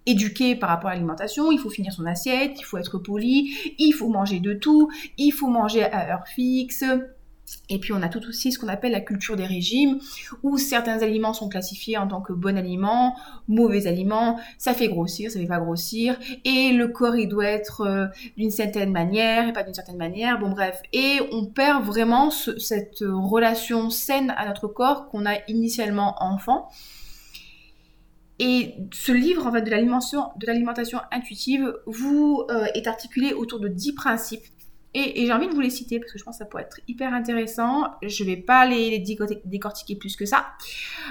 éduqués 0.05 0.55
par 0.55 0.69
rapport 0.69 0.91
à 0.91 0.93
l'alimentation. 0.93 1.51
Il 1.51 1.59
faut 1.59 1.71
finir 1.71 1.93
son 1.93 2.05
assiette, 2.05 2.53
il 2.59 2.63
faut 2.63 2.77
être 2.77 2.99
poli, 2.99 3.75
il 3.79 3.93
faut 3.93 4.09
manger 4.09 4.39
de 4.39 4.53
tout, 4.53 4.91
il 5.17 5.31
faut 5.31 5.49
manger 5.49 5.85
à 5.85 6.13
heure 6.13 6.29
fixe. 6.29 6.85
Et 7.69 7.79
puis 7.79 7.93
on 7.93 8.03
a 8.03 8.09
tout 8.09 8.25
aussi 8.29 8.53
ce 8.53 8.59
qu'on 8.59 8.69
appelle 8.69 8.93
la 8.93 9.01
culture 9.01 9.37
des 9.37 9.47
régimes, 9.47 9.99
où 10.43 10.57
certains 10.57 11.03
aliments 11.03 11.33
sont 11.33 11.49
classifiés 11.49 11.99
en 11.99 12.07
tant 12.07 12.21
que 12.21 12.33
bons 12.33 12.57
aliments, 12.57 13.17
mauvais 13.49 13.87
aliments, 13.87 14.39
ça 14.59 14.73
fait 14.73 14.89
grossir, 14.89 15.31
ça 15.31 15.41
fait 15.41 15.47
pas 15.47 15.59
grossir, 15.59 16.17
et 16.45 16.73
le 16.73 16.89
corps 16.89 17.17
il 17.17 17.29
doit 17.29 17.47
être 17.47 17.81
euh, 17.81 18.07
d'une 18.37 18.51
certaine 18.51 18.93
manière 18.93 19.49
et 19.49 19.53
pas 19.53 19.65
d'une 19.65 19.75
certaine 19.75 19.97
manière, 19.97 20.39
bon 20.39 20.51
bref, 20.51 20.81
et 20.93 21.19
on 21.33 21.47
perd 21.47 21.85
vraiment 21.85 22.31
cette 22.31 23.01
relation 23.01 23.91
saine 23.91 24.33
à 24.37 24.47
notre 24.47 24.69
corps 24.69 25.09
qu'on 25.09 25.27
a 25.27 25.35
initialement 25.49 26.15
enfant. 26.21 26.69
Et 28.39 28.75
ce 28.93 29.13
livre 29.13 29.47
en 29.47 29.53
fait 29.53 29.63
de 29.63 29.71
l'alimentation 29.71 30.99
intuitive 31.11 31.75
vous 31.87 32.45
euh, 32.51 32.67
est 32.75 32.87
articulé 32.87 33.33
autour 33.33 33.61
de 33.61 33.69
10 33.69 33.95
principes 33.95 34.45
et, 34.99 35.27
j'ai 35.27 35.33
envie 35.33 35.47
de 35.47 35.53
vous 35.53 35.61
les 35.61 35.69
citer 35.69 36.01
parce 36.01 36.11
que 36.11 36.19
je 36.19 36.25
pense 36.25 36.37
que 36.37 36.39
ça 36.39 36.47
pourrait 36.47 36.63
être 36.63 36.81
hyper 36.89 37.13
intéressant. 37.13 37.85
Je 38.03 38.25
ne 38.25 38.31
vais 38.31 38.37
pas 38.39 38.67
les, 38.67 38.99
décortiquer 39.45 39.95
plus 39.95 40.17
que 40.17 40.25
ça. 40.25 40.47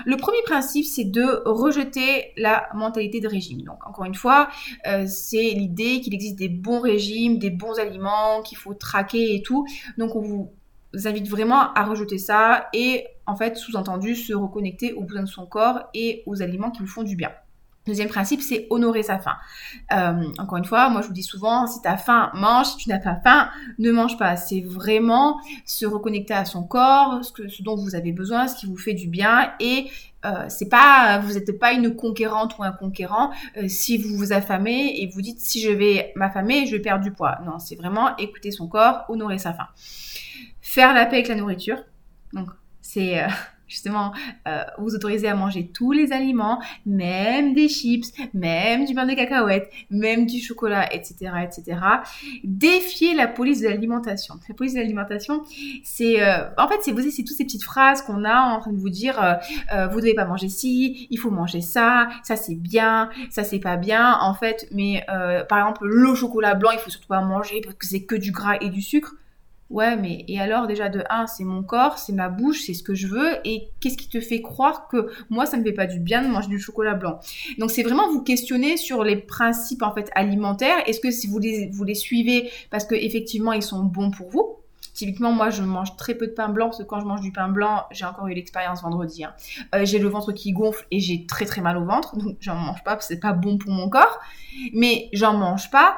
Le 0.06 0.18
premier 0.18 0.42
principe, 0.44 0.86
c'est 0.86 1.06
de 1.06 1.44
rejeter 1.46 2.34
la 2.36 2.68
mentalité 2.74 3.20
de 3.20 3.27
régime. 3.27 3.62
Donc, 3.62 3.86
encore 3.86 4.06
une 4.06 4.15
fois, 4.15 4.50
euh, 4.88 5.06
c'est 5.08 5.51
l'idée 5.51 6.01
qu'il 6.01 6.15
existe 6.15 6.36
des 6.36 6.50
bons 6.50 6.80
régimes, 6.80 7.38
des 7.38 7.51
bons 7.51 7.77
aliments, 7.77 8.42
qu'il 8.42 8.58
faut 8.58 8.74
traquer 8.74 9.36
et 9.36 9.44
tout. 9.44 9.68
Donc, 10.00 10.15
on 10.15 10.22
vous 10.22 10.51
invite 11.06 11.30
vraiment 11.30 11.72
à 11.74 11.84
rejeter 11.84 12.18
ça 12.18 12.70
et, 12.74 13.06
en 13.27 13.36
fait, 13.36 13.56
sous-entendu, 13.56 14.15
se 14.15 14.34
reconnecter 14.34 14.94
aux 14.94 15.04
besoins 15.04 15.24
de 15.24 15.30
son 15.30 15.46
corps 15.46 15.82
et 15.94 16.24
aux 16.25 16.42
aliments 16.42 16.72
qui 16.72 16.80
vous 16.80 16.88
font 16.88 17.04
du 17.04 17.15
bien. 17.15 17.32
Deuxième 17.86 18.10
principe, 18.10 18.42
c'est 18.42 18.65
honorer 18.72 19.04
sa 19.04 19.20
faim. 19.20 19.36
Euh, 19.94 20.24
encore 20.39 20.58
une 20.58 20.65
fois, 20.65 20.89
moi 20.89 21.01
je 21.01 21.08
vous 21.08 21.13
dis 21.13 21.24
souvent, 21.24 21.68
si 21.68 21.82
tu 21.82 21.88
as 21.88 21.98
faim, 21.98 22.32
mange. 22.34 22.68
Si 22.68 22.77
tu 22.77 22.89
n'as 22.89 23.00
pas 23.00 23.15
faim, 23.15 23.50
ne 23.77 23.92
mange 23.92 24.18
pas. 24.18 24.38
C'est 24.38 24.62
vraiment 24.62 25.39
se 25.65 25.86
reconnecter 25.86 26.34
à 26.34 26.46
son 26.46 26.63
corps, 26.63 27.24
ce, 27.24 27.32
que, 27.32 27.48
ce 27.48 27.62
dont 27.62 27.75
vous 27.75 27.94
avez 27.96 28.12
besoin, 28.12 28.48
ce 28.48 28.56
qui 28.56 28.65
vous 28.65 28.77
fait 28.77 28.94
du 28.94 29.08
bien. 29.08 29.51
Et 29.60 29.92
euh, 30.25 30.46
c'est 30.50 30.70
pas, 30.70 31.20
vous 31.20 31.34
n'êtes 31.34 31.60
pas 31.60 31.74
une 31.74 31.96
conquérante 31.96 32.58
ou 32.58 32.63
un 32.63 32.72
conquérant. 32.72 33.32
Euh, 33.58 33.68
si 33.68 33.98
vous 33.98 34.18
vous 34.18 34.34
affamez 34.34 35.01
et 35.01 35.08
vous 35.08 35.22
dites 35.22 35.39
si 35.39 35.62
je 35.62 35.70
vais 35.70 36.12
m'affamer, 36.15 36.65
je 36.65 36.72
vais 36.72 36.82
perdre 36.82 37.04
du 37.04 37.12
poids. 37.12 37.38
Non, 37.46 37.60
c'est 37.60 37.75
vraiment 37.75 38.18
écouter 38.18 38.50
son 38.50 38.68
corps, 38.68 39.06
honorer 39.10 39.38
sa 39.38 39.54
faim. 39.54 39.68
Faire 40.62 40.94
la 40.94 41.06
paix 41.06 41.18
avec 41.18 41.27
la 41.27 41.36
nourriture. 41.36 41.77
Donc 42.34 42.50
c'est 42.82 43.24
euh, 43.24 43.27
justement 43.67 44.13
euh, 44.48 44.63
vous 44.77 44.95
autoriser 44.95 45.27
à 45.27 45.36
manger 45.36 45.69
tous 45.74 45.91
les 45.91 46.12
aliments, 46.12 46.62
même 46.86 47.53
des 47.53 47.67
chips, 47.67 48.12
même 48.34 48.86
du 48.86 48.93
pain 48.93 49.05
de 49.05 49.13
cacahuètes, 49.13 49.72
même 49.89 50.25
du 50.25 50.39
chocolat, 50.39 50.93
etc., 50.93 51.31
etc. 51.43 51.79
Défier 52.43 53.13
la 53.15 53.27
police 53.27 53.62
de 53.62 53.67
l'alimentation. 53.67 54.36
La 54.48 54.55
police 54.55 54.74
de 54.74 54.79
l'alimentation, 54.79 55.43
c'est 55.84 56.22
euh, 56.22 56.50
en 56.57 56.67
fait 56.67 56.79
c'est 56.81 56.91
vous 56.91 57.01
c'est 57.01 57.24
toutes 57.24 57.38
ces 57.38 57.45
petites 57.45 57.63
phrases 57.63 58.01
qu'on 58.01 58.24
a 58.24 58.41
en 58.41 58.60
train 58.60 58.72
de 58.72 58.77
vous 58.77 58.89
dire 58.89 59.22
euh, 59.22 59.34
euh, 59.74 59.88
vous 59.88 60.00
devez 60.01 60.13
pas 60.13 60.25
manger 60.25 60.50
ci, 60.50 61.07
il 61.10 61.17
faut 61.17 61.31
manger 61.31 61.62
ça, 61.62 62.07
ça 62.24 62.36
c'est 62.36 62.55
bien, 62.55 63.10
ça 63.29 63.43
c'est 63.43 63.60
pas 63.60 63.77
bien. 63.77 64.17
En 64.22 64.34
fait, 64.34 64.67
mais 64.72 65.03
euh, 65.10 65.43
par 65.43 65.60
exemple 65.60 65.86
le 65.86 66.15
chocolat 66.15 66.55
blanc, 66.55 66.72
il 66.72 66.79
faut 66.79 66.89
surtout 66.89 67.07
pas 67.07 67.22
manger 67.22 67.62
parce 67.62 67.75
que 67.75 67.86
c'est 67.86 68.03
que 68.03 68.15
du 68.15 68.31
gras 68.31 68.57
et 68.62 68.69
du 68.69 68.81
sucre. 68.81 69.15
Ouais, 69.72 69.95
mais 69.95 70.25
et 70.27 70.39
alors 70.39 70.67
déjà 70.67 70.89
de 70.89 71.03
1, 71.10 71.25
c'est 71.25 71.43
mon 71.43 71.63
corps, 71.63 71.98
c'est 71.98 72.13
ma 72.13 72.29
bouche, 72.29 72.62
c'est 72.62 72.75
ce 72.75 72.84
que 72.84 72.93
je 72.93 73.07
veux 73.07 73.31
et 73.45 73.69
qu'est-ce 73.79 73.98
qui 73.98 74.07
te 74.07 74.19
fait 74.19 74.43
croire 74.43 74.88
que 74.88 75.12
moi 75.31 75.48
ça 75.48 75.57
me 75.57 75.63
fait 75.63 75.74
pas 75.74 75.88
du 75.88 76.00
bien 76.00 76.22
de 76.22 76.27
manger 76.27 76.50
du 76.50 76.60
chocolat 76.60 76.93
blanc? 76.93 77.19
Donc 77.57 77.72
c'est 77.72 77.81
vraiment 77.81 78.07
vous 78.12 78.22
questionner 78.22 78.77
sur 78.77 79.03
les 79.03 79.15
principes 79.15 79.81
en 79.81 79.91
fait 79.91 80.12
alimentaires, 80.13 80.77
est-ce 80.86 81.00
que 81.00 81.10
si 81.10 81.25
vous 81.25 81.39
les 81.39 81.72
vous 81.72 81.84
les 81.84 81.95
suivez 81.95 82.51
parce 82.69 82.86
que 82.86 82.93
effectivement 82.93 83.53
ils 83.53 83.63
sont 83.63 83.84
bons 83.84 84.12
pour 84.12 84.29
vous? 84.29 84.55
Typiquement, 84.93 85.34
moi, 85.34 85.50
je 85.50 85.62
mange 85.62 85.98
très 85.98 86.15
peu 86.15 86.25
de 86.25 86.31
pain 86.31 86.48
blanc 86.48 86.67
parce 86.67 86.77
que 86.77 86.84
quand 86.84 87.01
je 87.01 87.05
mange 87.05 87.19
du 87.19 87.34
pain 87.34 87.50
blanc, 87.50 87.84
j'ai 87.91 88.05
encore 88.05 88.27
eu 88.27 88.34
l'expérience 88.34 88.81
vendredi. 88.81 89.25
Hein. 89.25 89.34
Euh, 89.75 89.84
j'ai 89.84 90.00
le 90.00 90.07
ventre 90.07 90.31
qui 90.31 90.53
gonfle 90.53 90.86
et 90.89 91.01
j'ai 91.01 91.25
très 91.25 91.43
très 91.45 91.60
mal 91.60 91.77
au 91.77 91.84
ventre, 91.84 92.15
donc 92.15 92.38
j'en 92.39 92.55
mange 92.55 92.81
pas 92.86 92.91
parce 92.91 93.10
que 93.10 93.13
c'est 93.13 93.19
pas 93.19 93.34
bon 93.34 93.57
pour 93.57 93.72
mon 93.72 93.89
corps. 93.89 94.22
Mais 94.72 95.10
j'en 95.12 95.34
mange 95.34 95.69
pas 95.69 95.98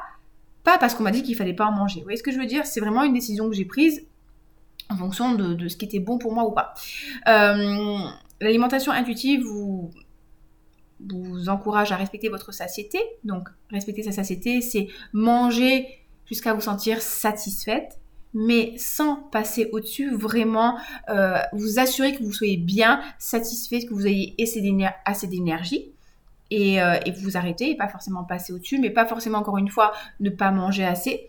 pas 0.68 0.76
parce 0.76 0.94
qu'on 0.94 1.02
m'a 1.02 1.10
dit 1.10 1.22
qu'il 1.22 1.34
fallait 1.34 1.54
pas 1.54 1.64
en 1.64 1.72
manger. 1.72 2.00
Vous 2.00 2.04
voyez 2.04 2.18
ce 2.18 2.22
que 2.22 2.30
je 2.30 2.38
veux 2.38 2.44
dire? 2.44 2.66
C'est 2.66 2.80
vraiment 2.80 3.02
une 3.02 3.14
décision 3.14 3.48
que 3.48 3.56
j'ai 3.56 3.64
prise 3.64 4.06
en 4.90 4.96
fonction 4.96 5.34
de, 5.34 5.66
ce 5.66 5.76
qui 5.78 5.86
était 5.86 5.98
bon 5.98 6.18
pour 6.18 6.34
moi 6.34 6.44
ou 6.44 6.52
pas. 6.52 6.74
Euh, 7.26 7.96
l'alimentation 8.42 8.92
intuitive 8.92 9.42
vous, 9.44 9.90
vous 11.00 11.48
encourage 11.48 11.90
à 11.90 11.96
respecter 11.96 12.28
votre 12.28 12.52
satiété. 12.52 12.98
Donc, 13.24 13.48
respecter 13.70 14.02
sa 14.02 14.12
satiété, 14.12 14.60
c'est 14.60 14.88
manger 15.14 15.86
jusqu'à 16.26 16.52
vous 16.52 16.60
sentir 16.60 17.00
satisfaite 17.00 17.98
mais 18.34 18.74
sans 18.76 19.16
passer 19.16 19.70
au-dessus, 19.72 20.14
vraiment 20.14 20.78
euh, 21.08 21.38
vous 21.54 21.78
assurer 21.78 22.14
que 22.14 22.22
vous 22.22 22.34
soyez 22.34 22.58
bien 22.58 23.00
satisfait, 23.18 23.86
que 23.86 23.94
vous 23.94 24.06
ayez 24.06 24.36
assez 25.06 25.26
d'énergie 25.28 25.92
et, 26.50 26.80
euh, 26.80 26.98
et 27.04 27.10
vous 27.10 27.36
arrêtez 27.36 27.70
et 27.70 27.76
pas 27.76 27.88
forcément 27.88 28.24
passer 28.24 28.52
au-dessus, 28.52 28.78
mais 28.78 28.90
pas 28.90 29.06
forcément 29.06 29.38
encore 29.38 29.58
une 29.58 29.68
fois 29.68 29.92
ne 30.20 30.30
pas 30.30 30.50
manger 30.50 30.84
assez. 30.84 31.28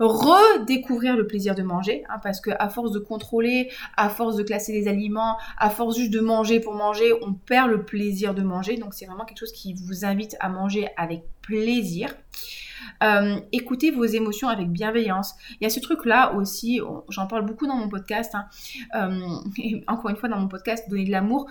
Redécouvrir 0.00 1.16
le 1.16 1.26
plaisir 1.26 1.54
de 1.54 1.62
manger, 1.62 2.04
hein, 2.08 2.18
parce 2.22 2.40
que 2.40 2.50
à 2.58 2.68
force 2.68 2.92
de 2.92 2.98
contrôler, 2.98 3.70
à 3.96 4.08
force 4.08 4.36
de 4.36 4.42
classer 4.42 4.72
les 4.72 4.88
aliments, 4.88 5.36
à 5.58 5.70
force 5.70 5.96
juste 5.96 6.12
de 6.12 6.20
manger 6.20 6.60
pour 6.60 6.74
manger, 6.74 7.12
on 7.22 7.32
perd 7.32 7.70
le 7.70 7.84
plaisir 7.84 8.34
de 8.34 8.42
manger. 8.42 8.76
Donc 8.76 8.94
c'est 8.94 9.06
vraiment 9.06 9.24
quelque 9.24 9.40
chose 9.40 9.52
qui 9.52 9.74
vous 9.74 10.04
invite 10.04 10.36
à 10.40 10.48
manger 10.48 10.88
avec 10.96 11.22
plaisir. 11.42 12.14
Euh, 13.02 13.40
écoutez 13.52 13.90
vos 13.90 14.04
émotions 14.04 14.48
avec 14.48 14.70
bienveillance. 14.70 15.34
Il 15.60 15.64
y 15.64 15.66
a 15.66 15.70
ce 15.70 15.80
truc-là 15.80 16.34
aussi, 16.34 16.80
j'en 17.08 17.26
parle 17.26 17.44
beaucoup 17.44 17.66
dans 17.66 17.76
mon 17.76 17.88
podcast, 17.88 18.34
hein, 18.34 18.46
euh, 18.94 19.80
encore 19.88 20.10
une 20.10 20.16
fois 20.16 20.28
dans 20.28 20.38
mon 20.38 20.48
podcast, 20.48 20.88
donner 20.88 21.04
de 21.04 21.10
l'amour. 21.10 21.46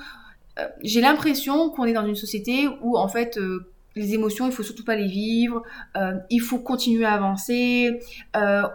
Euh, 0.59 0.67
j'ai 0.81 1.01
l'impression 1.01 1.69
qu'on 1.69 1.85
est 1.85 1.93
dans 1.93 2.05
une 2.05 2.15
société 2.15 2.67
où 2.81 2.97
en 2.97 3.07
fait 3.07 3.37
euh, 3.37 3.71
les 3.97 4.13
émotions, 4.13 4.45
il 4.45 4.51
faut 4.51 4.63
surtout 4.63 4.83
pas 4.83 4.95
les 4.97 5.07
vivre, 5.07 5.63
euh, 5.95 6.15
il 6.29 6.39
faut 6.41 6.59
continuer 6.59 7.05
à 7.05 7.13
avancer, 7.13 8.01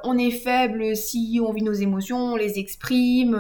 on 0.03 0.17
est 0.17 0.31
faible 0.31 0.97
si 0.97 1.39
on 1.45 1.53
vit 1.53 1.63
nos 1.63 1.75
émotions, 1.75 2.17
on 2.17 2.37
les 2.37 2.59
exprime, 2.59 3.39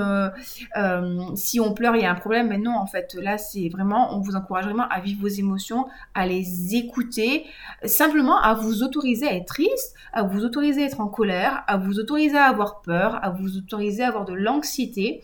si 1.36 1.58
on 1.58 1.72
pleure, 1.72 1.96
il 1.96 2.02
y 2.02 2.04
a 2.04 2.10
un 2.10 2.16
problème, 2.16 2.48
mais 2.48 2.58
non, 2.58 2.76
en 2.76 2.84
fait, 2.84 3.14
là, 3.14 3.38
c'est 3.38 3.70
vraiment, 3.70 4.14
on 4.14 4.20
vous 4.20 4.36
encourage 4.36 4.66
vraiment 4.66 4.88
à 4.90 5.00
vivre 5.00 5.22
vos 5.22 5.28
émotions, 5.28 5.86
à 6.12 6.26
les 6.26 6.74
écouter, 6.74 7.46
simplement 7.86 8.38
à 8.38 8.52
vous 8.52 8.82
autoriser 8.82 9.26
à 9.26 9.34
être 9.34 9.46
triste, 9.46 9.94
à 10.12 10.22
vous 10.22 10.44
autoriser 10.44 10.82
à 10.82 10.84
être 10.84 11.00
en 11.00 11.08
colère, 11.08 11.64
à 11.66 11.78
vous 11.78 11.98
autoriser 11.98 12.36
à 12.36 12.44
avoir 12.44 12.82
peur, 12.82 13.18
à 13.24 13.30
vous 13.30 13.56
autoriser 13.56 14.02
à 14.02 14.08
avoir 14.08 14.26
de 14.26 14.34
l'anxiété, 14.34 15.22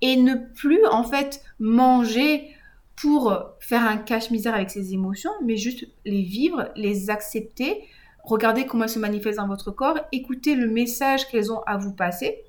et 0.00 0.16
ne 0.16 0.34
plus 0.34 0.84
en 0.86 1.04
fait 1.04 1.42
manger 1.58 2.54
pour 2.96 3.36
faire 3.60 3.82
un 3.82 3.96
cache-misère 3.96 4.54
avec 4.54 4.70
ses 4.70 4.92
émotions, 4.92 5.30
mais 5.44 5.56
juste 5.56 5.86
les 6.04 6.22
vivre, 6.22 6.70
les 6.74 7.10
accepter, 7.10 7.84
regarder 8.24 8.66
comment 8.66 8.84
elles 8.84 8.90
se 8.90 8.98
manifestent 8.98 9.38
dans 9.38 9.46
votre 9.46 9.70
corps, 9.70 9.98
écouter 10.12 10.54
le 10.54 10.68
message 10.68 11.28
qu'elles 11.28 11.52
ont 11.52 11.60
à 11.66 11.76
vous 11.76 11.92
passer 11.92 12.44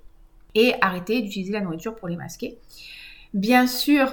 et 0.56 0.74
arrêter 0.82 1.22
d'utiliser 1.22 1.54
la 1.54 1.62
nourriture 1.62 1.96
pour 1.96 2.08
les 2.08 2.16
masquer. 2.16 2.58
Bien 3.34 3.68
sûr, 3.68 4.12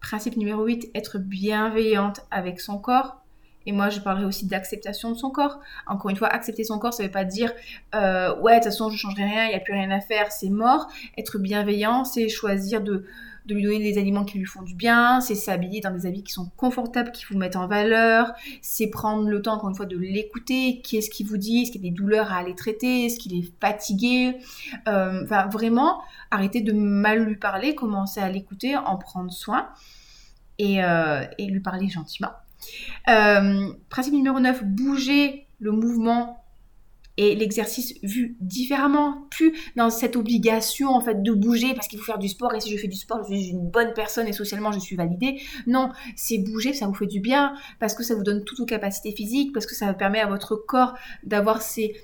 principe 0.00 0.36
numéro 0.36 0.64
8, 0.64 0.90
être 0.94 1.18
bienveillante 1.18 2.20
avec 2.30 2.60
son 2.60 2.78
corps. 2.78 3.17
Et 3.68 3.72
moi, 3.72 3.90
je 3.90 4.00
parlerai 4.00 4.24
aussi 4.24 4.46
d'acceptation 4.46 5.12
de 5.12 5.18
son 5.18 5.28
corps. 5.28 5.60
Encore 5.86 6.10
une 6.10 6.16
fois, 6.16 6.28
accepter 6.28 6.64
son 6.64 6.78
corps, 6.78 6.94
ça 6.94 7.02
ne 7.02 7.08
veut 7.08 7.12
pas 7.12 7.24
dire 7.24 7.52
euh, 7.94 8.34
ouais, 8.40 8.54
de 8.54 8.56
toute 8.60 8.72
façon, 8.72 8.88
je 8.88 8.94
ne 8.94 8.98
changerai 8.98 9.24
rien, 9.24 9.44
il 9.44 9.50
n'y 9.50 9.56
a 9.56 9.60
plus 9.60 9.74
rien 9.74 9.90
à 9.90 10.00
faire, 10.00 10.32
c'est 10.32 10.48
mort. 10.48 10.88
Être 11.18 11.38
bienveillant, 11.38 12.06
c'est 12.06 12.30
choisir 12.30 12.80
de, 12.80 13.04
lui 13.46 13.62
donner 13.62 13.80
des 13.80 13.98
aliments 13.98 14.24
qui 14.24 14.38
lui 14.38 14.46
font 14.46 14.62
du 14.62 14.74
bien, 14.74 15.20
c'est 15.20 15.34
s'habiller 15.34 15.82
dans 15.82 15.90
des 15.90 16.06
habits 16.06 16.22
qui 16.22 16.32
sont 16.32 16.50
confortables, 16.56 17.12
qui 17.12 17.26
vous 17.26 17.36
mettent 17.36 17.56
en 17.56 17.66
valeur, 17.66 18.32
c'est 18.62 18.86
prendre 18.86 19.28
le 19.28 19.42
temps, 19.42 19.56
encore 19.56 19.68
une 19.68 19.76
fois, 19.76 19.84
de 19.84 19.98
l'écouter, 19.98 20.80
qu'est-ce 20.82 21.10
qu'il 21.10 21.26
vous 21.26 21.36
dit, 21.36 21.60
est-ce 21.60 21.72
qu'il 21.72 21.84
y 21.84 21.88
a 21.88 21.90
des 21.90 21.94
douleurs 21.94 22.32
à 22.32 22.38
aller 22.38 22.54
traiter, 22.54 23.04
est-ce 23.04 23.18
qu'il 23.18 23.38
est 23.38 23.52
fatigué. 23.60 24.38
Euh, 24.86 25.24
enfin, 25.24 25.46
vraiment, 25.48 26.00
arrêter 26.30 26.62
de 26.62 26.72
mal 26.72 27.22
lui 27.22 27.36
parler, 27.36 27.74
commencer 27.74 28.20
à 28.20 28.30
l'écouter, 28.30 28.78
en 28.78 28.96
prendre 28.96 29.30
soin 29.30 29.68
et, 30.56 30.82
euh, 30.82 31.22
et 31.36 31.44
lui 31.44 31.60
parler 31.60 31.88
gentiment. 31.88 32.30
Euh, 33.08 33.72
principe 33.88 34.14
numéro 34.14 34.40
9, 34.40 34.64
bouger 34.64 35.46
le 35.58 35.72
mouvement 35.72 36.44
et 37.18 37.34
l'exercice 37.34 37.94
vu 38.04 38.36
différemment, 38.40 39.26
plus 39.30 39.52
dans 39.74 39.90
cette 39.90 40.14
obligation 40.14 40.90
en 40.90 41.00
fait 41.00 41.20
de 41.20 41.32
bouger 41.32 41.74
parce 41.74 41.88
qu'il 41.88 41.98
faut 41.98 42.04
faire 42.04 42.18
du 42.18 42.28
sport 42.28 42.54
et 42.54 42.60
si 42.60 42.70
je 42.70 42.80
fais 42.80 42.86
du 42.86 42.96
sport, 42.96 43.24
je 43.28 43.34
suis 43.34 43.48
une 43.48 43.68
bonne 43.68 43.92
personne 43.92 44.28
et 44.28 44.32
socialement 44.32 44.70
je 44.70 44.78
suis 44.78 44.94
validée. 44.94 45.40
Non, 45.66 45.90
c'est 46.14 46.38
bouger, 46.38 46.72
ça 46.74 46.86
vous 46.86 46.94
fait 46.94 47.06
du 47.06 47.18
bien 47.18 47.54
parce 47.80 47.94
que 47.94 48.04
ça 48.04 48.14
vous 48.14 48.22
donne 48.22 48.44
toutes 48.44 48.58
vos 48.58 48.66
capacités 48.66 49.10
physiques, 49.10 49.52
parce 49.52 49.66
que 49.66 49.74
ça 49.74 49.92
permet 49.94 50.20
à 50.20 50.28
votre 50.28 50.54
corps 50.54 50.94
d'avoir 51.24 51.60
ses 51.60 51.96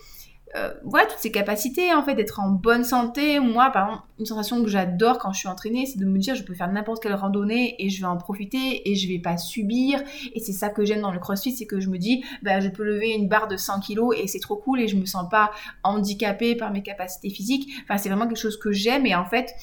euh, 0.57 0.73
voilà, 0.85 1.07
toutes 1.07 1.19
ces 1.19 1.33
capacités, 1.33 1.93
en 1.93 2.03
fait, 2.03 2.15
d'être 2.15 2.39
en 2.39 2.51
bonne 2.51 2.85
santé. 2.85 3.41
Moi, 3.41 3.71
par 3.71 3.89
exemple, 3.89 4.05
une 4.21 4.27
sensation 4.27 4.63
que 4.63 4.71
j'adore 4.71 5.19
quand 5.19 5.33
je 5.33 5.41
suis 5.41 5.49
entraînée, 5.49 5.87
c'est 5.87 5.99
de 5.99 6.05
me 6.05 6.19
dire, 6.19 6.35
je 6.37 6.45
peux 6.45 6.55
faire 6.55 6.71
n'importe 6.71 7.03
quelle 7.03 7.15
randonnée 7.15 7.75
et 7.79 7.91
je 7.91 8.01
vais 8.01 8.07
en 8.07 8.17
profiter 8.17 8.89
et 8.89 8.95
je 8.95 9.09
vais 9.09 9.19
pas 9.19 9.37
subir. 9.37 10.01
Et 10.33 10.41
c'est 10.41 10.53
ça 10.53 10.69
que 10.69 10.85
j'aime 10.85 11.01
dans 11.01 11.11
le 11.11 11.19
crossfit, 11.19 11.53
c'est 11.53 11.67
que 11.67 11.81
je 11.81 11.89
me 11.89 11.99
dis, 11.99 12.25
bah, 12.43 12.61
je 12.61 12.69
peux 12.69 12.85
lever 12.85 13.11
une 13.11 13.29
barre 13.29 13.49
de 13.49 13.57
100 13.57 13.81
kilos 13.81 14.17
et 14.17 14.29
c'est 14.29 14.39
trop 14.39 14.57
cool 14.57 14.81
et 14.81 14.87
je 14.87 14.97
me 14.97 15.07
sens 15.07 15.29
pas 15.29 15.51
handicapée 15.83 16.55
par 16.55 16.71
mes 16.71 16.83
capacités 16.83 17.31
physiques. 17.31 17.73
Enfin, 17.83 17.99
c'est 17.99 18.09
vraiment 18.09 18.29
quelque 18.29 18.39
chose 18.39 18.59
que 18.59 18.71
j'aime 18.71 19.07
et 19.07 19.15
en 19.17 19.25
fait, 19.25 19.55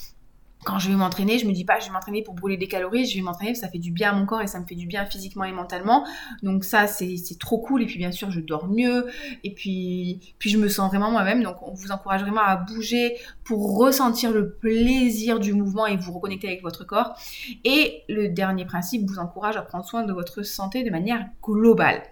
quand 0.63 0.79
je 0.79 0.89
vais 0.89 0.95
m'entraîner, 0.95 1.39
je 1.39 1.47
me 1.47 1.53
dis 1.53 1.65
pas 1.65 1.79
je 1.79 1.87
vais 1.87 1.91
m'entraîner 1.91 2.23
pour 2.23 2.33
brûler 2.33 2.57
des 2.57 2.67
calories, 2.67 3.05
je 3.05 3.15
vais 3.15 3.21
m'entraîner 3.21 3.51
parce 3.51 3.59
que 3.59 3.65
ça 3.65 3.71
fait 3.71 3.79
du 3.79 3.91
bien 3.91 4.11
à 4.11 4.13
mon 4.13 4.25
corps 4.25 4.41
et 4.41 4.47
ça 4.47 4.59
me 4.59 4.65
fait 4.65 4.75
du 4.75 4.85
bien 4.85 5.05
physiquement 5.05 5.43
et 5.43 5.51
mentalement. 5.51 6.05
Donc 6.43 6.63
ça 6.65 6.87
c'est 6.87 7.39
trop 7.39 7.59
cool 7.59 7.83
et 7.83 7.85
puis 7.85 7.97
bien 7.97 8.11
sûr 8.11 8.31
je 8.31 8.39
dors 8.39 8.67
mieux 8.67 9.07
et 9.43 9.53
puis 9.53 10.35
puis 10.37 10.49
je 10.49 10.57
me 10.57 10.67
sens 10.67 10.89
vraiment 10.89 11.11
moi-même. 11.11 11.41
Donc 11.43 11.57
on 11.61 11.73
vous 11.73 11.91
encourage 11.91 12.21
vraiment 12.21 12.41
à 12.41 12.55
bouger 12.57 13.17
pour 13.43 13.77
ressentir 13.77 14.31
le 14.31 14.51
plaisir 14.53 15.39
du 15.39 15.53
mouvement 15.53 15.87
et 15.87 15.97
vous 15.97 16.13
reconnecter 16.13 16.47
avec 16.47 16.61
votre 16.61 16.85
corps. 16.85 17.15
Et 17.63 18.03
le 18.07 18.29
dernier 18.29 18.65
principe 18.65 19.09
vous 19.09 19.19
encourage 19.19 19.57
à 19.57 19.61
prendre 19.61 19.85
soin 19.85 20.03
de 20.03 20.13
votre 20.13 20.43
santé 20.43 20.83
de 20.83 20.91
manière 20.91 21.25
globale. 21.41 22.03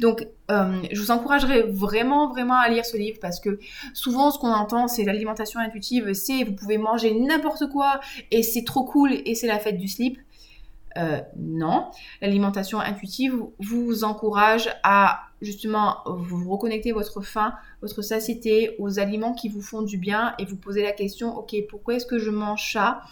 Donc 0.00 0.26
euh, 0.52 0.82
je 0.92 1.00
vous 1.00 1.10
encouragerais 1.10 1.62
vraiment, 1.62 2.28
vraiment 2.28 2.58
à 2.58 2.68
lire 2.68 2.84
ce 2.84 2.96
livre 2.96 3.18
parce 3.20 3.40
que 3.40 3.58
souvent 3.94 4.30
ce 4.30 4.38
qu'on 4.38 4.52
entend 4.52 4.88
c'est 4.88 5.04
l'alimentation 5.04 5.60
intuitive, 5.60 6.12
c'est 6.12 6.44
vous 6.44 6.52
pouvez 6.52 6.78
manger 6.78 7.14
n'importe 7.14 7.68
quoi 7.68 8.00
et 8.30 8.42
c'est 8.42 8.64
trop 8.64 8.84
cool 8.84 9.12
et 9.12 9.34
c'est 9.34 9.46
la 9.48 9.58
fête 9.58 9.78
du 9.78 9.88
slip. 9.88 10.18
non. 11.36 11.86
L'alimentation 12.20 12.78
intuitive 12.78 13.34
vous 13.58 14.04
encourage 14.04 14.68
à 14.82 15.31
justement 15.42 15.98
vous 16.06 16.50
reconnecter 16.50 16.92
votre 16.92 17.20
faim, 17.20 17.52
votre 17.82 18.00
satiété 18.00 18.76
aux 18.78 18.98
aliments 18.98 19.34
qui 19.34 19.48
vous 19.48 19.60
font 19.60 19.82
du 19.82 19.98
bien 19.98 20.34
et 20.38 20.44
vous 20.44 20.56
posez 20.56 20.82
la 20.82 20.92
question, 20.92 21.36
ok, 21.36 21.54
pourquoi 21.68 21.94
est-ce 21.94 22.06
que 22.06 22.18
je 22.18 22.30
mange 22.30 22.72
ça? 22.72 23.02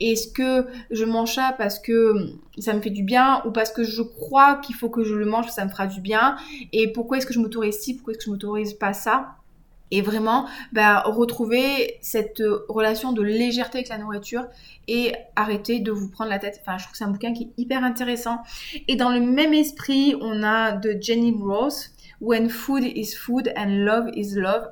Est-ce 0.00 0.28
que 0.28 0.66
je 0.90 1.04
mange 1.04 1.34
ça 1.34 1.54
parce 1.58 1.78
que 1.78 2.14
ça 2.58 2.74
me 2.74 2.80
fait 2.80 2.90
du 2.90 3.02
bien 3.02 3.42
ou 3.46 3.50
parce 3.50 3.72
que 3.72 3.82
je 3.82 4.02
crois 4.02 4.56
qu'il 4.56 4.76
faut 4.76 4.90
que 4.90 5.02
je 5.02 5.14
le 5.14 5.26
mange, 5.26 5.48
ça 5.48 5.64
me 5.64 5.70
fera 5.70 5.86
du 5.86 6.00
bien? 6.00 6.36
Et 6.72 6.92
pourquoi 6.92 7.18
est-ce 7.18 7.26
que 7.26 7.34
je 7.34 7.40
m'autorise 7.40 7.78
ci, 7.78 7.96
pourquoi 7.96 8.12
est-ce 8.12 8.18
que 8.18 8.26
je 8.26 8.30
m'autorise 8.30 8.74
pas 8.74 8.92
ça? 8.92 9.37
Et 9.90 10.02
vraiment 10.02 10.46
bah, 10.72 11.02
retrouver 11.06 11.98
cette 12.00 12.42
relation 12.68 13.12
de 13.12 13.22
légèreté 13.22 13.78
avec 13.78 13.88
la 13.88 13.98
nourriture 13.98 14.46
et 14.86 15.12
arrêter 15.36 15.80
de 15.80 15.90
vous 15.90 16.08
prendre 16.08 16.30
la 16.30 16.38
tête. 16.38 16.60
Enfin, 16.62 16.78
je 16.78 16.84
trouve 16.84 16.92
que 16.92 16.98
c'est 16.98 17.04
un 17.04 17.10
bouquin 17.10 17.32
qui 17.32 17.44
est 17.44 17.62
hyper 17.62 17.84
intéressant. 17.84 18.38
Et 18.86 18.96
dans 18.96 19.10
le 19.10 19.20
même 19.20 19.54
esprit, 19.54 20.14
on 20.20 20.42
a 20.42 20.72
de 20.72 20.96
Jenny 21.00 21.34
Rose, 21.38 21.90
When 22.20 22.48
Food 22.48 22.84
is 22.84 23.14
Food 23.14 23.52
and 23.56 23.84
Love 23.84 24.08
is 24.14 24.34
Love. 24.34 24.68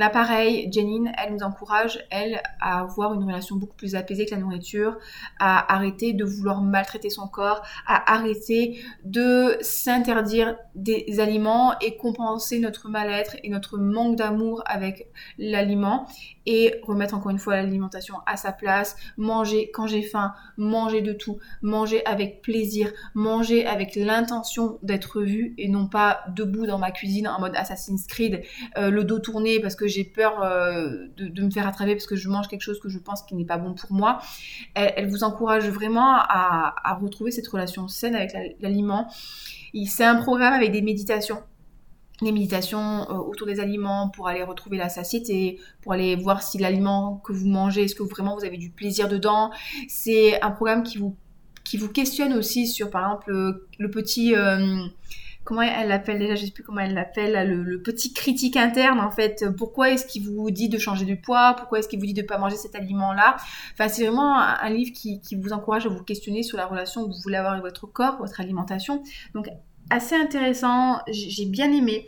Là, 0.00 0.08
pareil, 0.08 0.66
Janine, 0.72 1.12
elle 1.18 1.34
nous 1.34 1.42
encourage, 1.42 2.02
elle, 2.08 2.40
à 2.58 2.80
avoir 2.80 3.12
une 3.12 3.22
relation 3.22 3.56
beaucoup 3.56 3.76
plus 3.76 3.94
apaisée 3.94 4.22
avec 4.22 4.30
la 4.30 4.38
nourriture, 4.38 4.96
à 5.38 5.74
arrêter 5.74 6.14
de 6.14 6.24
vouloir 6.24 6.62
maltraiter 6.62 7.10
son 7.10 7.28
corps, 7.28 7.60
à 7.86 8.14
arrêter 8.14 8.82
de 9.04 9.58
s'interdire 9.60 10.56
des 10.74 11.20
aliments 11.20 11.78
et 11.80 11.98
compenser 11.98 12.60
notre 12.60 12.88
mal-être 12.88 13.36
et 13.44 13.50
notre 13.50 13.76
manque 13.76 14.16
d'amour 14.16 14.62
avec 14.64 15.08
l'aliment 15.36 16.06
et 16.46 16.80
remettre 16.82 17.14
encore 17.14 17.30
une 17.30 17.38
fois 17.38 17.56
l'alimentation 17.56 18.14
à 18.24 18.38
sa 18.38 18.52
place, 18.52 18.96
manger 19.18 19.70
quand 19.74 19.86
j'ai 19.86 20.00
faim, 20.00 20.32
manger 20.56 21.02
de 21.02 21.12
tout, 21.12 21.38
manger 21.60 22.04
avec 22.06 22.40
plaisir, 22.40 22.90
manger 23.14 23.66
avec 23.66 23.96
l'intention 23.96 24.78
d'être 24.82 25.20
vu 25.20 25.54
et 25.58 25.68
non 25.68 25.86
pas 25.86 26.20
debout 26.34 26.66
dans 26.66 26.78
ma 26.78 26.90
cuisine 26.90 27.28
en 27.28 27.38
mode 27.38 27.54
Assassin's 27.54 28.06
Creed, 28.06 28.42
euh, 28.78 28.88
le 28.88 29.04
dos 29.04 29.18
tourné 29.18 29.60
parce 29.60 29.76
que 29.76 29.89
j'ai 29.90 30.04
peur 30.04 30.42
euh, 30.42 31.06
de, 31.16 31.42
me 31.42 31.50
faire 31.50 31.66
attraper 31.66 31.94
parce 31.94 32.06
que 32.06 32.16
je 32.16 32.28
mange 32.28 32.48
quelque 32.48 32.62
chose 32.62 32.80
que 32.80 32.88
je 32.88 32.98
pense 32.98 33.22
qui 33.22 33.34
n'est 33.34 33.44
pas 33.44 33.58
bon 33.58 33.74
pour 33.74 33.92
moi. 33.92 34.20
Elle, 34.74 35.08
vous 35.08 35.24
encourage 35.24 35.68
vraiment 35.68 36.14
à, 36.14 36.98
retrouver 37.00 37.30
cette 37.30 37.48
relation 37.48 37.88
saine 37.88 38.14
avec 38.14 38.32
l'aliment. 38.60 39.08
C'est 39.86 40.04
un 40.04 40.16
programme 40.16 40.54
avec 40.54 40.72
des 40.72 40.82
méditations 40.82 41.42
les 42.22 42.32
méditations 42.32 43.08
euh, 43.10 43.14
autour 43.14 43.46
des 43.46 43.60
aliments 43.60 44.10
pour 44.10 44.28
aller 44.28 44.42
retrouver 44.42 44.76
la 44.76 44.88
satiété, 44.88 45.58
pour 45.80 45.92
aller 45.92 46.16
voir 46.16 46.42
si 46.42 46.58
l'aliment 46.58 47.16
que 47.24 47.32
vous 47.32 47.48
mangez, 47.48 47.84
est-ce 47.84 47.94
que 47.94 48.02
vraiment 48.02 48.36
vous 48.36 48.44
avez 48.44 48.58
du 48.58 48.70
plaisir 48.70 49.08
dedans. 49.08 49.50
C'est 49.88 50.40
un 50.42 50.50
programme 50.50 50.82
qui 50.82 50.98
vous, 50.98 51.16
qui 51.64 51.76
vous 51.76 51.88
questionne 51.88 52.34
aussi 52.34 52.66
sur, 52.66 52.90
par 52.90 53.04
exemple, 53.04 53.32
le, 53.78 53.90
petit... 53.90 54.34
Euh, 54.34 54.84
comment 55.44 55.62
elle 55.62 55.88
l'appelle 55.88 56.18
déjà, 56.18 56.34
je 56.34 56.44
sais 56.44 56.50
plus 56.50 56.62
comment 56.62 56.80
elle 56.80 56.94
l'appelle, 56.94 57.48
le, 57.48 57.82
petit 57.82 58.12
critique 58.12 58.56
interne 58.56 59.00
en 59.00 59.10
fait. 59.10 59.44
Pourquoi 59.56 59.90
est-ce 59.90 60.06
qu'il 60.06 60.24
vous 60.24 60.50
dit 60.50 60.68
de 60.68 60.78
changer 60.78 61.06
de 61.06 61.14
poids 61.14 61.54
Pourquoi 61.56 61.78
est-ce 61.78 61.88
qu'il 61.88 61.98
vous 61.98 62.06
dit 62.06 62.14
de 62.14 62.22
ne 62.22 62.26
pas 62.26 62.38
manger 62.38 62.56
cet 62.56 62.74
aliment-là? 62.74 63.36
Enfin, 63.72 63.88
c'est 63.88 64.06
vraiment 64.06 64.36
un, 64.36 64.70
livre 64.70 64.92
qui, 64.92 65.20
qui, 65.20 65.34
vous 65.34 65.52
encourage 65.52 65.86
à 65.86 65.88
vous 65.88 66.02
questionner 66.04 66.42
sur 66.42 66.56
la 66.56 66.66
relation 66.66 67.04
que 67.04 67.08
vous 67.08 67.20
voulez 67.22 67.36
avoir 67.36 67.54
avec 67.54 67.64
votre 67.64 67.86
corps, 67.86 68.18
votre 68.18 68.40
alimentation. 68.40 69.02
Donc, 69.34 69.48
assez 69.90 70.14
intéressant, 70.14 71.00
j'ai 71.08 71.46
bien 71.46 71.72
aimé. 71.72 72.06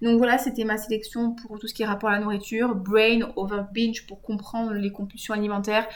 Donc 0.00 0.18
voilà, 0.18 0.38
c'était 0.38 0.64
ma 0.64 0.78
sélection 0.78 1.32
pour 1.32 1.58
tout 1.58 1.66
ce 1.66 1.74
qui 1.74 1.82
est 1.82 1.86
rapport 1.86 2.10
à 2.10 2.12
la 2.12 2.20
nourriture. 2.20 2.74
Brain 2.74 3.32
over 3.36 3.62
binge 3.74 4.06
pour 4.06 4.22
comprendre 4.22 4.72
les 4.72 4.92
compulsions 4.92 5.34
alimentaires. 5.34 5.88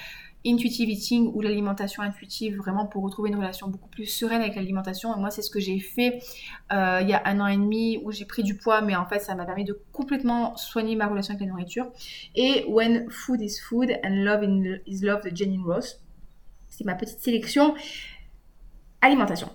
Intuitive 0.45 0.91
eating 0.91 1.31
ou 1.35 1.41
l'alimentation 1.41 2.03
intuitive, 2.03 2.57
vraiment 2.57 2.87
pour 2.87 3.05
retrouver 3.05 3.31
une 3.31 3.37
relation 3.37 3.69
beaucoup 3.69 3.89
plus 3.89 4.07
sereine 4.07 4.41
avec 4.41 4.57
l'alimentation. 4.57 5.15
Et 5.17 5.21
moi, 5.21 5.31
c'est 5.31 5.43
ce 5.43 5.51
que 5.51 5.61
j'ai 5.61 5.79
fait 5.79 6.21
euh, 6.73 6.99
il 7.01 7.09
y 7.09 7.13
a 7.13 7.23
un 7.27 7.39
an 7.39 7.47
et 7.47 7.57
demi 7.57 8.01
où 8.03 8.11
j'ai 8.11 8.25
pris 8.25 8.43
du 8.43 8.57
poids, 8.57 8.81
mais 8.81 8.97
en 8.97 9.07
fait, 9.07 9.21
ça 9.21 9.35
m'a 9.35 9.45
permis 9.45 9.65
de 9.65 9.79
complètement 9.93 10.57
soigner 10.57 10.97
ma 10.97 11.07
relation 11.07 11.35
avec 11.35 11.47
la 11.47 11.53
nourriture. 11.53 11.87
Et 12.35 12.65
When 12.69 13.09
Food 13.09 13.41
is 13.41 13.59
Food 13.61 13.91
and 14.05 14.25
Love 14.25 14.45
is 14.87 15.01
Love 15.03 15.23
de 15.23 15.37
Jenny 15.37 15.59
Ross. 15.59 16.01
C'est 16.69 16.85
ma 16.85 16.95
petite 16.95 17.21
sélection 17.21 17.75
alimentation. 19.01 19.49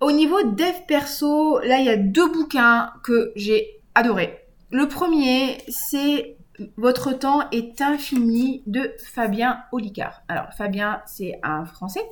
Au 0.00 0.12
niveau 0.12 0.42
dev 0.44 0.86
perso, 0.86 1.58
là, 1.60 1.80
il 1.80 1.86
y 1.86 1.88
a 1.88 1.96
deux 1.96 2.30
bouquins 2.32 2.92
que 3.02 3.32
j'ai 3.34 3.80
adorés. 3.94 4.44
Le 4.70 4.86
premier, 4.86 5.58
c'est 5.68 6.37
votre 6.76 7.12
temps 7.12 7.48
est 7.50 7.80
infini 7.80 8.62
de 8.66 8.92
Fabien 9.04 9.60
Olicard. 9.72 10.22
Alors 10.28 10.52
Fabien, 10.56 11.00
c'est 11.06 11.38
un 11.42 11.64
Français. 11.64 12.02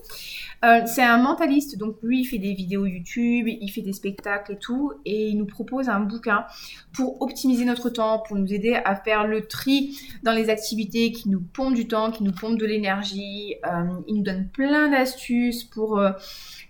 Euh, 0.64 0.82
c'est 0.86 1.02
un 1.02 1.18
mentaliste, 1.18 1.78
donc 1.78 1.96
lui, 2.02 2.20
il 2.20 2.24
fait 2.24 2.38
des 2.38 2.52
vidéos 2.54 2.86
YouTube, 2.86 3.48
il 3.48 3.68
fait 3.68 3.82
des 3.82 3.92
spectacles 3.92 4.52
et 4.52 4.58
tout, 4.58 4.92
et 5.04 5.28
il 5.28 5.38
nous 5.38 5.46
propose 5.46 5.88
un 5.88 6.00
bouquin 6.00 6.46
pour 6.92 7.20
optimiser 7.22 7.64
notre 7.64 7.90
temps, 7.90 8.22
pour 8.26 8.36
nous 8.36 8.52
aider 8.52 8.74
à 8.84 8.96
faire 8.96 9.26
le 9.26 9.46
tri 9.46 9.98
dans 10.22 10.32
les 10.32 10.50
activités 10.50 11.12
qui 11.12 11.28
nous 11.28 11.40
pompent 11.40 11.74
du 11.74 11.88
temps, 11.88 12.10
qui 12.10 12.22
nous 12.22 12.32
pompent 12.32 12.58
de 12.58 12.66
l'énergie. 12.66 13.56
Euh, 13.66 14.00
il 14.06 14.16
nous 14.16 14.22
donne 14.22 14.48
plein 14.48 14.88
d'astuces 14.88 15.64
pour... 15.64 16.00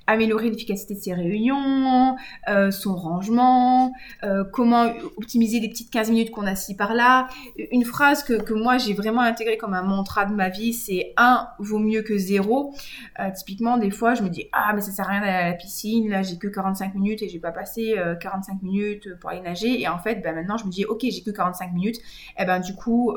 Améliorer 0.06 0.50
l'efficacité 0.50 0.94
de 0.94 1.00
ses 1.00 1.14
réunions, 1.14 2.16
euh, 2.48 2.70
son 2.70 2.94
rangement, 2.94 3.92
euh, 4.22 4.44
comment 4.52 4.92
optimiser 5.16 5.60
les 5.60 5.68
petites 5.68 5.90
15 5.90 6.10
minutes 6.10 6.30
qu'on 6.30 6.46
a 6.46 6.54
ci 6.54 6.76
par 6.76 6.94
là. 6.94 7.28
Une 7.72 7.84
phrase 7.84 8.22
que, 8.22 8.52
moi 8.52 8.78
j'ai 8.78 8.94
vraiment 8.94 9.20
intégrée 9.20 9.56
comme 9.56 9.74
un 9.74 9.82
mantra 9.82 10.24
de 10.24 10.34
ma 10.34 10.48
vie, 10.48 10.72
c'est 10.72 11.12
un 11.16 11.48
vaut 11.58 11.78
mieux 11.78 12.02
que 12.02 12.16
zéro. 12.16 12.74
Euh, 13.18 13.30
typiquement, 13.36 13.78
des 13.78 13.90
fois, 13.90 14.14
je 14.14 14.22
me 14.22 14.28
dis 14.28 14.46
ah 14.52 14.72
mais 14.74 14.80
ça 14.80 14.92
sert 14.92 15.06
à 15.06 15.10
rien 15.10 15.20
d'aller 15.20 15.32
à 15.32 15.48
la 15.50 15.54
piscine, 15.54 16.08
là 16.08 16.22
j'ai 16.22 16.38
que 16.38 16.48
45 16.48 16.94
minutes 16.94 17.22
et 17.22 17.28
j'ai 17.28 17.40
pas 17.40 17.52
passé 17.52 17.96
45 18.20 18.62
minutes 18.62 19.08
pour 19.20 19.30
aller 19.30 19.40
nager. 19.40 19.80
Et 19.80 19.88
en 19.88 19.98
fait, 19.98 20.22
ben, 20.22 20.34
maintenant 20.34 20.56
je 20.56 20.66
me 20.66 20.70
dis 20.70 20.84
ok 20.84 21.00
j'ai 21.02 21.22
que 21.22 21.30
45 21.30 21.72
minutes, 21.72 21.96
et 22.38 22.44
ben 22.44 22.60
du 22.60 22.74
coup 22.74 23.16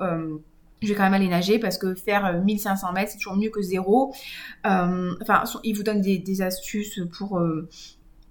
je 0.82 0.88
vais 0.88 0.96
quand 0.96 1.04
même 1.04 1.14
aller 1.14 1.28
nager 1.28 1.60
parce 1.60 1.78
que 1.78 1.94
faire 1.94 2.42
1500 2.44 2.88
euh, 2.88 2.92
mètres, 2.94 3.12
c'est 3.12 3.18
toujours 3.18 3.36
mieux 3.36 3.50
que 3.50 3.62
zéro. 3.62 4.14
Euh, 4.66 5.14
enfin, 5.22 5.44
il 5.64 5.76
vous 5.76 5.84
donne 5.84 6.02
des, 6.02 6.42
astuces 6.42 7.02
pour 7.18 7.40
euh, 7.40 7.68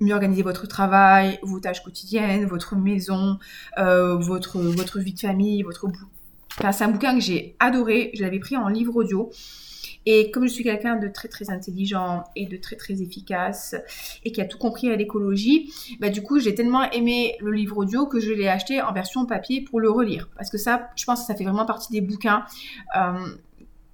mieux 0.00 0.14
organiser 0.14 0.42
votre 0.42 0.66
travail, 0.66 1.38
vos 1.42 1.60
tâches 1.60 1.82
quotidiennes, 1.82 2.46
votre 2.46 2.76
maison, 2.76 3.38
votre, 3.76 4.60
votre 4.60 4.98
vie 5.00 5.12
de 5.12 5.20
famille, 5.20 5.62
votre... 5.62 5.86
Enfin, 6.58 6.72
c'est 6.72 6.84
un 6.84 6.88
bouquin 6.88 7.14
que 7.14 7.20
j'ai 7.20 7.54
adoré. 7.58 8.10
Je 8.14 8.22
l'avais 8.22 8.38
pris 8.38 8.56
en 8.56 8.68
livre 8.68 8.96
audio. 8.96 9.30
Et 10.10 10.30
comme 10.30 10.44
je 10.48 10.52
suis 10.54 10.64
quelqu'un 10.64 10.96
de 10.96 11.06
très 11.06 11.28
très 11.28 11.50
intelligent 11.50 12.24
et 12.34 12.46
de 12.46 12.56
très 12.56 12.76
très 12.76 13.02
efficace 13.02 13.74
et 14.24 14.32
qui 14.32 14.40
a 14.40 14.46
tout 14.46 14.56
compris 14.56 14.90
à 14.90 14.96
l'écologie, 14.96 15.70
bah 16.00 16.08
du 16.08 16.22
coup 16.22 16.38
j'ai 16.38 16.54
tellement 16.54 16.90
aimé 16.92 17.36
le 17.40 17.52
livre 17.52 17.76
audio 17.76 18.06
que 18.06 18.18
je 18.18 18.32
l'ai 18.32 18.48
acheté 18.48 18.80
en 18.80 18.94
version 18.94 19.26
papier 19.26 19.60
pour 19.60 19.80
le 19.80 19.90
relire. 19.90 20.30
Parce 20.34 20.48
que 20.48 20.56
ça, 20.56 20.88
je 20.96 21.04
pense 21.04 21.20
que 21.20 21.26
ça 21.26 21.34
fait 21.34 21.44
vraiment 21.44 21.66
partie 21.66 21.92
des 21.92 22.00
bouquins 22.00 22.46
euh, 22.96 23.18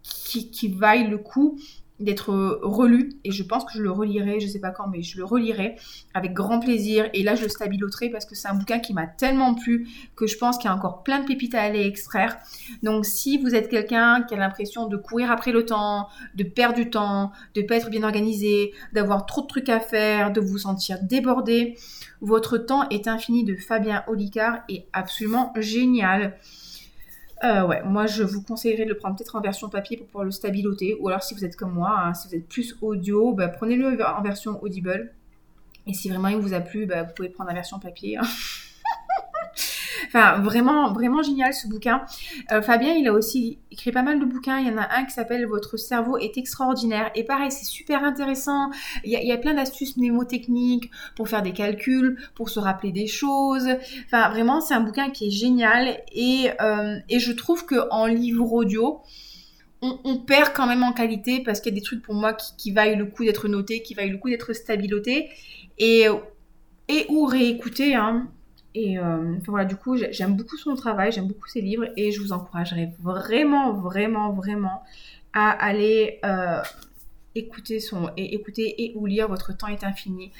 qui, 0.04 0.52
qui 0.52 0.68
vaillent 0.68 1.08
le 1.08 1.18
coup 1.18 1.58
d'être 2.00 2.58
relu 2.62 3.12
et 3.22 3.30
je 3.30 3.42
pense 3.44 3.64
que 3.64 3.72
je 3.74 3.82
le 3.82 3.90
relirai, 3.90 4.40
je 4.40 4.48
sais 4.48 4.58
pas 4.58 4.70
quand, 4.70 4.88
mais 4.88 5.02
je 5.02 5.16
le 5.16 5.24
relirai 5.24 5.76
avec 6.12 6.32
grand 6.32 6.58
plaisir 6.58 7.08
et 7.14 7.22
là 7.22 7.36
je 7.36 7.44
le 7.44 7.48
stabiloterai 7.48 8.10
parce 8.10 8.26
que 8.26 8.34
c'est 8.34 8.48
un 8.48 8.54
bouquin 8.54 8.80
qui 8.80 8.92
m'a 8.92 9.06
tellement 9.06 9.54
plu 9.54 9.88
que 10.16 10.26
je 10.26 10.36
pense 10.36 10.58
qu'il 10.58 10.68
y 10.68 10.72
a 10.72 10.76
encore 10.76 11.04
plein 11.04 11.20
de 11.20 11.26
pépites 11.26 11.54
à 11.54 11.62
aller 11.62 11.86
extraire. 11.86 12.36
Donc 12.82 13.06
si 13.06 13.38
vous 13.38 13.54
êtes 13.54 13.68
quelqu'un 13.68 14.22
qui 14.22 14.34
a 14.34 14.36
l'impression 14.36 14.88
de 14.88 14.96
courir 14.96 15.30
après 15.30 15.52
le 15.52 15.64
temps, 15.64 16.08
de 16.34 16.42
perdre 16.42 16.74
du 16.74 16.90
temps, 16.90 17.30
de 17.54 17.62
pas 17.62 17.76
être 17.76 17.90
bien 17.90 18.02
organisé, 18.02 18.72
d'avoir 18.92 19.24
trop 19.24 19.42
de 19.42 19.46
trucs 19.46 19.68
à 19.68 19.78
faire, 19.78 20.32
de 20.32 20.40
vous 20.40 20.58
sentir 20.58 20.98
débordé, 21.00 21.76
votre 22.20 22.58
temps 22.58 22.88
est 22.88 23.06
infini 23.06 23.44
de 23.44 23.54
Fabien 23.54 24.02
Olicard 24.08 24.60
est 24.68 24.86
absolument 24.92 25.52
génial. 25.56 26.38
Euh, 27.42 27.66
ouais, 27.66 27.82
moi 27.84 28.06
je 28.06 28.22
vous 28.22 28.42
conseillerais 28.42 28.84
de 28.84 28.90
le 28.90 28.96
prendre 28.96 29.16
peut-être 29.16 29.34
en 29.34 29.40
version 29.40 29.68
papier 29.68 29.96
pour 29.96 30.06
pouvoir 30.06 30.24
le 30.24 30.30
stabiloter. 30.30 30.96
Ou 31.00 31.08
alors 31.08 31.22
si 31.22 31.34
vous 31.34 31.44
êtes 31.44 31.56
comme 31.56 31.72
moi, 31.72 31.94
hein, 31.98 32.14
si 32.14 32.28
vous 32.28 32.34
êtes 32.34 32.48
plus 32.48 32.76
audio, 32.80 33.32
bah, 33.32 33.48
prenez-le 33.48 34.04
en 34.04 34.22
version 34.22 34.62
audible. 34.62 35.12
Et 35.86 35.92
si 35.92 36.08
vraiment 36.08 36.28
il 36.28 36.38
vous 36.38 36.54
a 36.54 36.60
plu, 36.60 36.86
bah, 36.86 37.02
vous 37.02 37.12
pouvez 37.14 37.28
prendre 37.28 37.50
en 37.50 37.54
version 37.54 37.78
papier. 37.78 38.16
Hein. 38.16 38.22
Enfin, 40.14 40.40
vraiment, 40.40 40.92
vraiment 40.92 41.22
génial 41.22 41.52
ce 41.52 41.66
bouquin. 41.66 42.04
Euh, 42.52 42.62
Fabien, 42.62 42.92
il 42.94 43.08
a 43.08 43.12
aussi 43.12 43.58
écrit 43.72 43.90
pas 43.90 44.02
mal 44.02 44.20
de 44.20 44.24
bouquins. 44.24 44.60
Il 44.60 44.68
y 44.68 44.70
en 44.70 44.78
a 44.78 44.88
un 44.94 45.04
qui 45.04 45.12
s'appelle 45.12 45.44
Votre 45.46 45.76
cerveau 45.76 46.18
est 46.18 46.38
extraordinaire. 46.38 47.10
Et 47.16 47.24
pareil, 47.24 47.50
c'est 47.50 47.64
super 47.64 48.04
intéressant. 48.04 48.70
Il 49.02 49.10
y, 49.10 49.32
a, 49.32 49.36
plein 49.38 49.54
d'astuces 49.54 49.96
mnémotechniques 49.96 50.88
pour 51.16 51.28
faire 51.28 51.42
des 51.42 51.52
calculs, 51.52 52.16
pour 52.36 52.48
se 52.48 52.60
rappeler 52.60 52.92
des 52.92 53.08
choses. 53.08 53.68
Enfin, 54.06 54.28
vraiment, 54.30 54.60
c'est 54.60 54.74
un 54.74 54.82
bouquin 54.82 55.10
qui 55.10 55.26
est 55.26 55.32
génial. 55.32 56.00
Et, 56.12 56.50
euh, 56.60 56.96
et 57.08 57.18
je 57.18 57.32
trouve 57.32 57.66
qu'en 57.66 58.06
livre 58.06 58.52
audio, 58.52 59.00
on, 59.82 60.16
perd 60.18 60.52
quand 60.54 60.66
même 60.66 60.84
en 60.84 60.92
qualité 60.92 61.42
parce 61.42 61.60
qu'il 61.60 61.74
y 61.74 61.76
a 61.76 61.78
des 61.78 61.84
trucs 61.84 62.02
pour 62.02 62.14
moi 62.14 62.34
qui, 62.34 62.56
qui 62.56 62.70
vaillent 62.70 62.96
le 62.96 63.06
coup 63.06 63.24
d'être 63.24 63.48
notés, 63.48 63.82
qui 63.82 63.94
vaillent 63.94 64.10
le 64.10 64.18
coup 64.18 64.30
d'être 64.30 64.52
stabilotés. 64.52 65.28
Et, 65.78 66.06
et 66.88 67.06
ou 67.08 67.26
réécouter. 67.26 67.96
Hein. 67.96 68.28
Et 68.74 68.98
euh, 68.98 69.36
voilà, 69.46 69.64
du 69.64 69.76
coup, 69.76 69.96
j'aime 69.96 70.36
beaucoup 70.36 70.56
son 70.56 70.74
travail, 70.74 71.12
j'aime 71.12 71.28
beaucoup 71.28 71.46
ses 71.46 71.60
livres 71.60 71.86
et 71.96 72.10
je 72.10 72.20
vous 72.20 72.32
encouragerais 72.32 72.92
vraiment, 73.00 73.72
vraiment, 73.72 74.32
vraiment 74.32 74.82
à 75.32 75.50
aller 75.50 76.18
euh, 76.24 76.60
écouter 77.34 77.78
son 77.78 78.10
et 78.16 78.34
écouter 78.34 78.84
et 78.84 78.92
ou 78.96 79.06
lire 79.06 79.28
Votre 79.28 79.56
temps 79.56 79.68
est 79.68 79.84
infini 79.84 80.32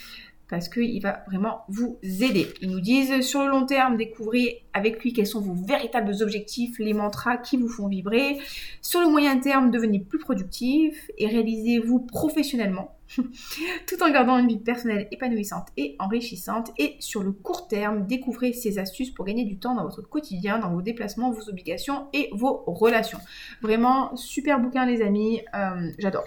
parce 0.49 0.69
qu'il 0.69 1.01
va 1.03 1.25
vraiment 1.27 1.63
vous 1.69 1.99
aider. 2.03 2.49
Ils 2.61 2.71
nous 2.71 2.81
disent 2.81 3.21
sur 3.23 3.43
le 3.43 3.49
long 3.49 3.67
terme, 3.67 3.97
découvrez 3.97 4.63
avec 4.73 5.03
lui 5.03 5.13
quels 5.13 5.27
sont 5.27 5.41
vos 5.41 5.55
véritables 5.55 6.15
objectifs, 6.21 6.79
les 6.79 6.95
mantras 6.95 7.37
qui 7.37 7.57
vous 7.57 7.69
font 7.69 7.89
vibrer. 7.89 8.39
Sur 8.83 9.01
le 9.01 9.09
moyen 9.09 9.39
terme, 9.39 9.71
devenez 9.71 10.01
plus 10.01 10.19
productif 10.19 11.11
et 11.19 11.27
réalisez-vous 11.27 12.01
professionnellement 12.01 12.95
tout 13.17 14.03
en 14.03 14.11
gardant 14.11 14.39
une 14.39 14.49
vie 14.49 14.59
personnelle 14.59 15.09
épanouissante 15.11 15.69
et 15.77 15.97
enrichissante. 15.99 16.73
Et 16.79 16.97
sur 17.01 17.23
le 17.23 17.33
court 17.33 17.69
terme, 17.69 18.07
découvrez 18.07 18.53
ces 18.53 18.79
astuces 18.79 19.11
pour 19.11 19.25
gagner 19.25 19.45
du 19.45 19.59
temps 19.59 19.75
dans 19.75 19.85
votre 19.85 20.03
quotidien, 20.03 20.59
dans 20.59 20.71
vos 20.71 20.83
déplacements, 20.83 21.31
vos 21.31 21.49
obligations 21.49 22.07
et 22.13 22.31
vos 22.33 22.65
relations. 22.67 23.19
Vraiment, 23.63 24.15
super 24.17 24.61
bouquin 24.61 24.87
les 24.87 25.03
amis, 25.03 25.41
euh, 25.55 25.91
j'adore. 25.99 26.25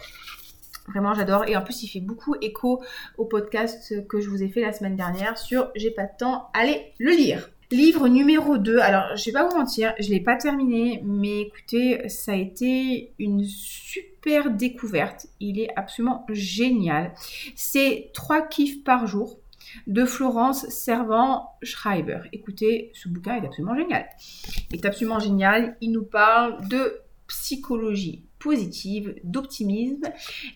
Vraiment, 0.88 1.14
j'adore. 1.14 1.48
Et 1.48 1.56
en 1.56 1.62
plus, 1.62 1.84
il 1.84 1.88
fait 1.88 2.00
beaucoup 2.00 2.36
écho 2.42 2.82
au 3.18 3.26
podcast 3.26 4.08
que 4.08 4.20
je 4.22 4.30
vous 4.30 4.44
ai 4.44 4.48
fait 4.48 4.62
la 4.62 4.74
semaine 4.74 4.96
dernière 4.96 5.38
sur 5.38 5.70
J'ai 5.76 5.92
pas 5.92 6.06
de 6.06 6.18
temps, 6.18 6.50
allez 6.54 6.94
le 7.00 7.12
lire. 7.12 7.50
Livre 7.70 8.08
numéro 8.08 8.58
2. 8.58 8.80
Alors, 8.80 9.18
je 9.18 9.26
vais 9.26 9.34
pas 9.34 9.46
vous 9.46 9.58
mentir, 9.58 9.94
je 10.00 10.10
l'ai 10.10 10.22
pas 10.22 10.38
terminé, 10.38 11.02
mais 11.04 11.42
écoutez, 11.42 12.08
ça 12.08 12.32
a 12.32 12.36
été 12.36 13.12
une 13.20 13.44
super 13.44 14.52
découverte. 14.52 15.28
Il 15.42 15.60
est 15.60 15.70
absolument 15.76 16.26
génial. 16.30 17.14
C'est 17.56 18.12
trois 18.14 18.48
kiffs 18.48 18.86
par 18.86 19.06
jour 19.06 19.38
de 19.86 20.06
Florence 20.06 20.66
Servant 20.70 21.50
Schreiber. 21.62 22.22
Écoutez, 22.32 22.92
ce 22.94 23.10
bouquin 23.10 23.36
est 23.36 23.46
absolument 23.46 23.76
génial. 23.76 24.08
Il 24.72 24.78
est 24.78 24.86
absolument 24.86 25.20
génial. 25.20 25.76
Il 25.82 25.92
nous 25.92 26.06
parle 26.06 26.66
de 26.70 27.02
psychologie 27.28 28.27
positive, 28.48 29.14
d'optimisme 29.26 30.04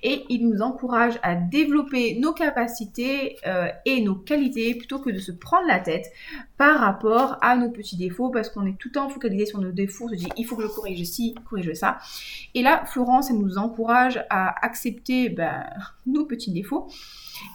et 0.02 0.24
il 0.30 0.48
nous 0.48 0.62
encourage 0.62 1.20
à 1.24 1.36
développer 1.36 2.18
nos 2.18 2.32
capacités 2.32 3.36
euh, 3.46 3.68
et 3.86 4.02
nos 4.02 4.16
qualités 4.16 4.74
plutôt 4.76 5.00
que 5.00 5.10
de 5.10 5.20
se 5.20 5.34
prendre 5.34 5.68
la 5.68 5.80
tête 5.80 6.06
par 6.58 6.80
rapport 6.80 7.38
à 7.42 7.58
nos 7.58 7.70
petits 7.70 7.98
défauts 7.98 8.30
parce 8.30 8.50
qu'on 8.50 8.66
est 8.66 8.78
tout 8.80 8.88
le 8.88 8.94
temps 8.94 9.10
focalisé 9.10 9.46
sur 9.46 9.60
nos 9.60 9.74
défauts, 9.74 10.06
on 10.06 10.10
se 10.10 10.16
dit 10.16 10.30
il 10.38 10.46
faut 10.46 10.56
que 10.56 10.64
je 10.64 10.70
corrige 10.70 11.04
ci, 11.04 11.36
corrige 11.50 11.74
ça. 11.74 11.98
Et 12.56 12.62
là, 12.62 12.86
Florence, 12.86 13.30
elle 13.30 13.40
nous 13.40 13.58
encourage 13.58 14.24
à 14.30 14.66
accepter 14.66 15.28
ben, 15.28 15.66
nos 16.06 16.26
petits 16.26 16.52
défauts 16.52 16.88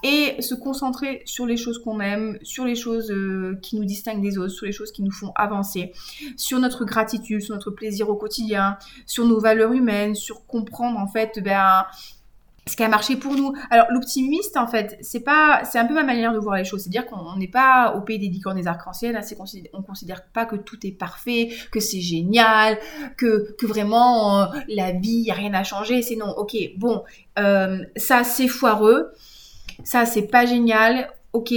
et 0.02 0.40
se 0.40 0.54
concentrer 0.54 1.22
sur 1.24 1.46
les 1.46 1.56
choses 1.56 1.78
qu'on 1.78 2.00
aime, 2.00 2.38
sur 2.42 2.64
les 2.64 2.74
choses 2.74 3.10
euh, 3.10 3.58
qui 3.62 3.76
nous 3.76 3.84
distinguent 3.84 4.22
des 4.22 4.38
autres, 4.38 4.52
sur 4.52 4.66
les 4.66 4.72
choses 4.72 4.92
qui 4.92 5.02
nous 5.02 5.10
font 5.10 5.32
avancer, 5.34 5.92
sur 6.36 6.58
notre 6.58 6.84
gratitude, 6.84 7.40
sur 7.40 7.54
notre 7.54 7.70
plaisir 7.70 8.08
au 8.08 8.16
quotidien, 8.16 8.78
sur 9.06 9.24
nos 9.24 9.40
valeurs 9.40 9.72
humaines, 9.72 10.14
comprendre 10.32 10.98
en 10.98 11.06
fait 11.06 11.40
ben, 11.42 11.84
ce 12.66 12.76
qui 12.76 12.82
a 12.82 12.88
marché 12.88 13.16
pour 13.16 13.34
nous. 13.34 13.54
Alors 13.70 13.86
l'optimiste 13.90 14.56
en 14.56 14.66
fait, 14.66 14.98
c'est 15.00 15.20
pas, 15.20 15.62
c'est 15.64 15.78
un 15.78 15.86
peu 15.86 15.94
ma 15.94 16.02
manière 16.02 16.32
de 16.32 16.38
voir 16.38 16.56
les 16.56 16.64
choses. 16.64 16.82
C'est-à-dire 16.82 17.06
qu'on 17.06 17.36
n'est 17.36 17.48
pas 17.48 17.94
au 17.96 18.00
pays 18.00 18.18
des 18.18 18.28
licornes 18.28 18.56
des 18.56 18.66
arcs-en-ciel. 18.66 19.16
Hein, 19.16 19.20
on 19.72 19.82
considère 19.82 20.24
pas 20.26 20.46
que 20.46 20.56
tout 20.56 20.84
est 20.86 20.92
parfait, 20.92 21.50
que 21.70 21.80
c'est 21.80 22.00
génial, 22.00 22.78
que 23.16 23.54
que 23.56 23.66
vraiment 23.66 24.40
euh, 24.40 24.46
la 24.68 24.92
vie 24.92 25.24
y 25.26 25.30
a 25.30 25.34
rien 25.34 25.54
à 25.54 25.64
changer. 25.64 26.02
C'est 26.02 26.16
non. 26.16 26.34
Ok, 26.36 26.56
bon, 26.76 27.04
euh, 27.38 27.84
ça 27.96 28.24
c'est 28.24 28.48
foireux 28.48 29.12
ça 29.84 30.06
c'est 30.06 30.26
pas 30.26 30.46
génial, 30.46 31.10
ok, 31.32 31.52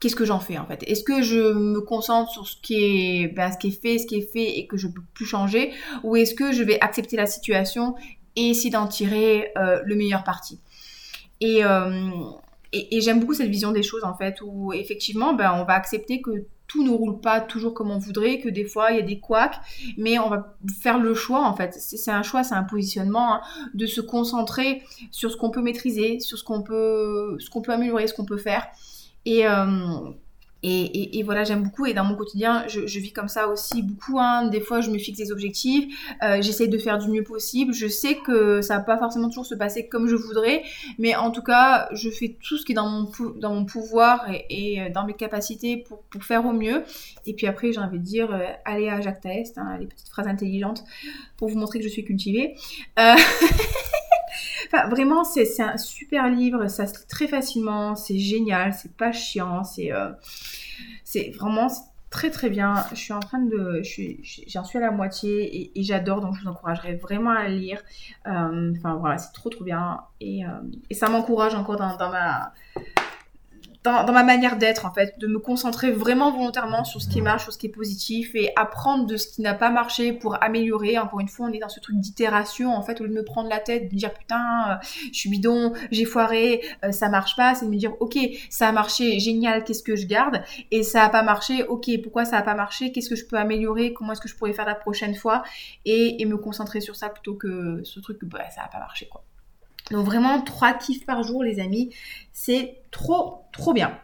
qu'est-ce 0.00 0.16
que 0.16 0.24
j'en 0.24 0.40
fais 0.40 0.58
en 0.58 0.66
fait? 0.66 0.82
Est-ce 0.86 1.04
que 1.04 1.22
je 1.22 1.52
me 1.52 1.80
concentre 1.80 2.30
sur 2.30 2.46
ce 2.46 2.56
qui 2.60 2.74
est, 2.74 3.28
ben, 3.28 3.50
ce 3.50 3.58
qui 3.58 3.68
est 3.68 3.82
fait, 3.82 3.98
ce 3.98 4.06
qui 4.06 4.16
est 4.16 4.32
fait 4.32 4.58
et 4.58 4.66
que 4.66 4.76
je 4.76 4.88
peux 4.88 5.02
plus 5.14 5.26
changer, 5.26 5.72
ou 6.02 6.16
est-ce 6.16 6.34
que 6.34 6.52
je 6.52 6.62
vais 6.62 6.78
accepter 6.80 7.16
la 7.16 7.26
situation 7.26 7.94
et 8.36 8.50
essayer 8.50 8.70
d'en 8.70 8.86
tirer 8.86 9.52
euh, 9.56 9.80
le 9.84 9.94
meilleur 9.96 10.24
parti? 10.24 10.60
Euh, 11.42 12.10
Et, 12.72 12.96
et, 12.96 13.00
j'aime 13.00 13.20
beaucoup 13.20 13.34
cette 13.34 13.48
vision 13.48 13.72
des 13.72 13.82
choses 13.82 14.04
en 14.04 14.14
fait, 14.14 14.40
où 14.44 14.72
effectivement, 14.72 15.34
ben, 15.34 15.52
on 15.54 15.64
va 15.64 15.74
accepter 15.74 16.20
que 16.20 16.44
tout 16.66 16.82
ne 16.82 16.90
roule 16.90 17.20
pas 17.20 17.40
toujours 17.40 17.74
comme 17.74 17.92
on 17.92 17.98
voudrait, 17.98 18.40
que 18.40 18.48
des 18.50 18.64
fois 18.64 18.90
il 18.90 18.96
y 18.96 18.98
a 18.98 19.06
des 19.06 19.20
couacs, 19.20 19.56
mais 19.96 20.18
on 20.18 20.28
va 20.28 20.56
faire 20.82 20.98
le 20.98 21.14
choix 21.14 21.46
en 21.46 21.54
fait. 21.54 21.72
C'est 21.74 22.10
un 22.10 22.24
choix, 22.24 22.42
c'est 22.42 22.56
un 22.56 22.64
positionnement 22.64 23.34
hein, 23.34 23.40
de 23.74 23.86
se 23.86 24.00
concentrer 24.00 24.82
sur 25.12 25.30
ce 25.30 25.36
qu'on 25.36 25.50
peut 25.50 25.62
maîtriser, 25.62 26.18
sur 26.18 26.36
ce 26.36 26.44
qu'on 26.44 26.62
peut, 26.62 27.36
ce 27.38 27.48
qu'on 27.50 27.62
peut 27.62 27.72
améliorer, 27.72 28.08
ce 28.08 28.14
qu'on 28.14 28.26
peut 28.26 28.36
faire. 28.36 28.66
Et, 29.26 29.46
euh, 29.46 30.12
et, 30.68 31.22
voilà, 31.22 31.44
j'aime 31.44 31.62
beaucoup. 31.62 31.86
Et 31.86 31.94
dans 31.94 32.04
mon 32.04 32.16
quotidien, 32.16 32.64
je, 32.66 32.80
vis 32.98 33.12
comme 33.12 33.28
ça 33.28 33.48
aussi 33.48 33.82
beaucoup. 33.82 34.18
Hein. 34.18 34.48
Des 34.48 34.60
fois, 34.60 34.80
je 34.80 34.90
me 34.90 34.98
fixe 34.98 35.18
des 35.18 35.30
objectifs. 35.30 35.84
Euh, 36.22 36.42
j'essaie 36.42 36.66
de 36.66 36.78
faire 36.78 36.98
du 36.98 37.08
mieux 37.08 37.22
possible. 37.22 37.72
Je 37.72 37.86
sais 37.86 38.16
que 38.16 38.62
ça 38.62 38.78
va 38.78 38.82
pas 38.82 38.98
forcément 38.98 39.28
toujours 39.28 39.46
se 39.46 39.54
passer 39.54 39.86
comme 39.86 40.08
je 40.08 40.16
voudrais. 40.16 40.64
Mais 40.98 41.14
en 41.14 41.30
tout 41.30 41.42
cas, 41.42 41.88
je 41.92 42.10
fais 42.10 42.36
tout 42.42 42.58
ce 42.58 42.64
qui 42.64 42.72
est 42.72 42.74
dans 42.74 42.88
mon, 42.88 43.10
dans 43.36 43.54
mon 43.54 43.64
pouvoir 43.64 44.26
et, 44.50 44.80
euh, 44.80 44.90
dans 44.90 45.06
mes 45.06 45.14
capacités 45.14 45.76
pour, 45.76 46.02
pour, 46.04 46.24
faire 46.24 46.44
au 46.44 46.52
mieux. 46.52 46.82
Et 47.26 47.34
puis 47.34 47.46
après, 47.46 47.72
j'ai 47.72 47.80
envie 47.80 47.98
de 47.98 48.04
dire, 48.04 48.32
euh, 48.32 48.46
allez 48.64 48.88
à 48.88 49.00
Jacques 49.00 49.20
Taest, 49.20 49.58
hein, 49.58 49.76
les 49.78 49.86
petites 49.86 50.08
phrases 50.08 50.26
intelligentes 50.26 50.82
pour 51.36 51.48
vous 51.48 51.58
montrer 51.58 51.78
que 51.78 51.84
je 51.84 51.90
suis 51.90 52.04
cultivée. 52.04 52.56
Enfin, 54.66 54.88
vraiment, 54.88 55.24
c'est 55.24 55.60
un 55.60 55.76
super 55.76 56.28
livre, 56.28 56.68
ça 56.68 56.86
se 56.86 56.94
lit 56.94 57.06
très 57.08 57.28
facilement, 57.28 57.94
c'est 57.94 58.18
génial, 58.18 58.72
c'est 58.74 58.96
pas 58.96 59.12
chiant, 59.12 59.64
c'est 59.64 59.92
euh, 59.92 60.10
c'est 61.04 61.30
vraiment 61.30 61.68
très 62.10 62.30
très 62.30 62.50
bien. 62.50 62.84
Je 62.90 62.96
suis 62.96 63.12
en 63.12 63.20
train 63.20 63.40
de, 63.40 63.82
j'en 64.46 64.64
suis, 64.64 64.78
à 64.78 64.80
la 64.80 64.90
moitié 64.90 65.70
et, 65.78 65.82
j'adore, 65.82 66.20
donc 66.20 66.34
je 66.34 66.42
vous 66.42 66.48
encouragerais 66.48 66.94
vraiment 66.94 67.30
à 67.30 67.48
lire. 67.48 67.80
Euh, 68.26 68.72
enfin 68.76 68.96
voilà, 68.96 69.18
c'est 69.18 69.32
trop 69.32 69.50
trop 69.50 69.64
bien 69.64 70.00
et, 70.20 70.44
euh, 70.44 70.48
ça 70.92 71.08
m'encourage 71.08 71.54
encore 71.54 71.76
dans 71.76 72.10
ma 72.10 72.52
dans, 73.86 74.12
ma 74.12 74.24
manière 74.24 74.56
d'être 74.56 74.84
en 74.84 74.92
fait, 74.92 75.18
de 75.18 75.26
me 75.26 75.38
concentrer 75.38 75.92
vraiment 75.92 76.32
volontairement 76.32 76.84
sur 76.84 77.00
ce 77.00 77.08
qui 77.08 77.22
marche, 77.22 77.44
sur 77.44 77.52
ce 77.52 77.58
qui 77.58 77.66
est 77.66 77.70
positif 77.70 78.34
et 78.34 78.50
apprendre 78.56 79.06
de 79.06 79.16
ce 79.16 79.28
qui 79.28 79.42
n'a 79.42 79.54
pas 79.54 79.70
marché 79.70 80.12
pour 80.12 80.42
améliorer. 80.42 80.98
Encore 80.98 81.20
une 81.20 81.28
fois, 81.28 81.46
on 81.46 81.52
est 81.52 81.58
dans 81.58 81.68
ce 81.68 81.80
truc 81.80 81.96
d'itération 81.96 82.74
en 82.74 82.82
fait, 82.82 83.00
au 83.00 83.04
lieu 83.04 83.10
de 83.10 83.14
me 83.14 83.24
prendre 83.24 83.48
la 83.48 83.60
tête, 83.60 83.90
de 83.90 83.96
dire 83.96 84.12
putain, 84.12 84.70
euh, 84.70 84.86
je 85.12 85.18
suis 85.18 85.30
bidon, 85.30 85.72
j'ai 85.90 86.04
foiré, 86.04 86.62
euh, 86.84 86.92
ça 86.92 87.08
marche 87.08 87.36
pas, 87.36 87.54
c'est 87.54 87.66
de 87.66 87.70
me 87.70 87.76
dire 87.76 87.92
ok, 88.00 88.18
ça 88.50 88.68
a 88.68 88.72
marché, 88.72 89.18
génial, 89.20 89.64
qu'est-ce 89.64 89.82
que 89.82 89.96
je 89.96 90.06
garde? 90.06 90.42
Et 90.70 90.82
ça 90.82 91.04
a 91.04 91.08
pas 91.08 91.22
marché, 91.22 91.64
ok, 91.64 91.88
pourquoi 92.02 92.24
ça 92.24 92.38
a 92.38 92.42
pas 92.42 92.54
marché? 92.54 92.92
Qu'est-ce 92.92 93.08
que 93.08 93.16
je 93.16 93.26
peux 93.26 93.36
améliorer? 93.36 93.92
Comment 93.92 94.12
est-ce 94.12 94.20
que 94.20 94.28
je 94.28 94.36
pourrais 94.36 94.52
faire 94.52 94.66
la 94.66 94.74
prochaine 94.74 95.14
fois? 95.14 95.42
Et, 95.84 96.24
me 96.26 96.36
concentrer 96.36 96.80
sur 96.80 96.96
ça 96.96 97.08
plutôt 97.08 97.34
que 97.34 97.82
ce 97.84 98.00
truc 98.00 98.18
bah, 98.24 98.40
ça 98.50 98.62
a 98.64 98.68
pas 98.68 98.80
marché 98.80 99.06
quoi. 99.06 99.22
Donc 99.90 100.04
vraiment, 100.04 100.40
trois 100.40 100.72
kiffs 100.72 101.06
par 101.06 101.22
jour, 101.22 101.42
les 101.42 101.60
amis. 101.60 101.94
C'est 102.32 102.80
trop, 102.90 103.42
trop 103.52 103.72
bien. 103.72 103.98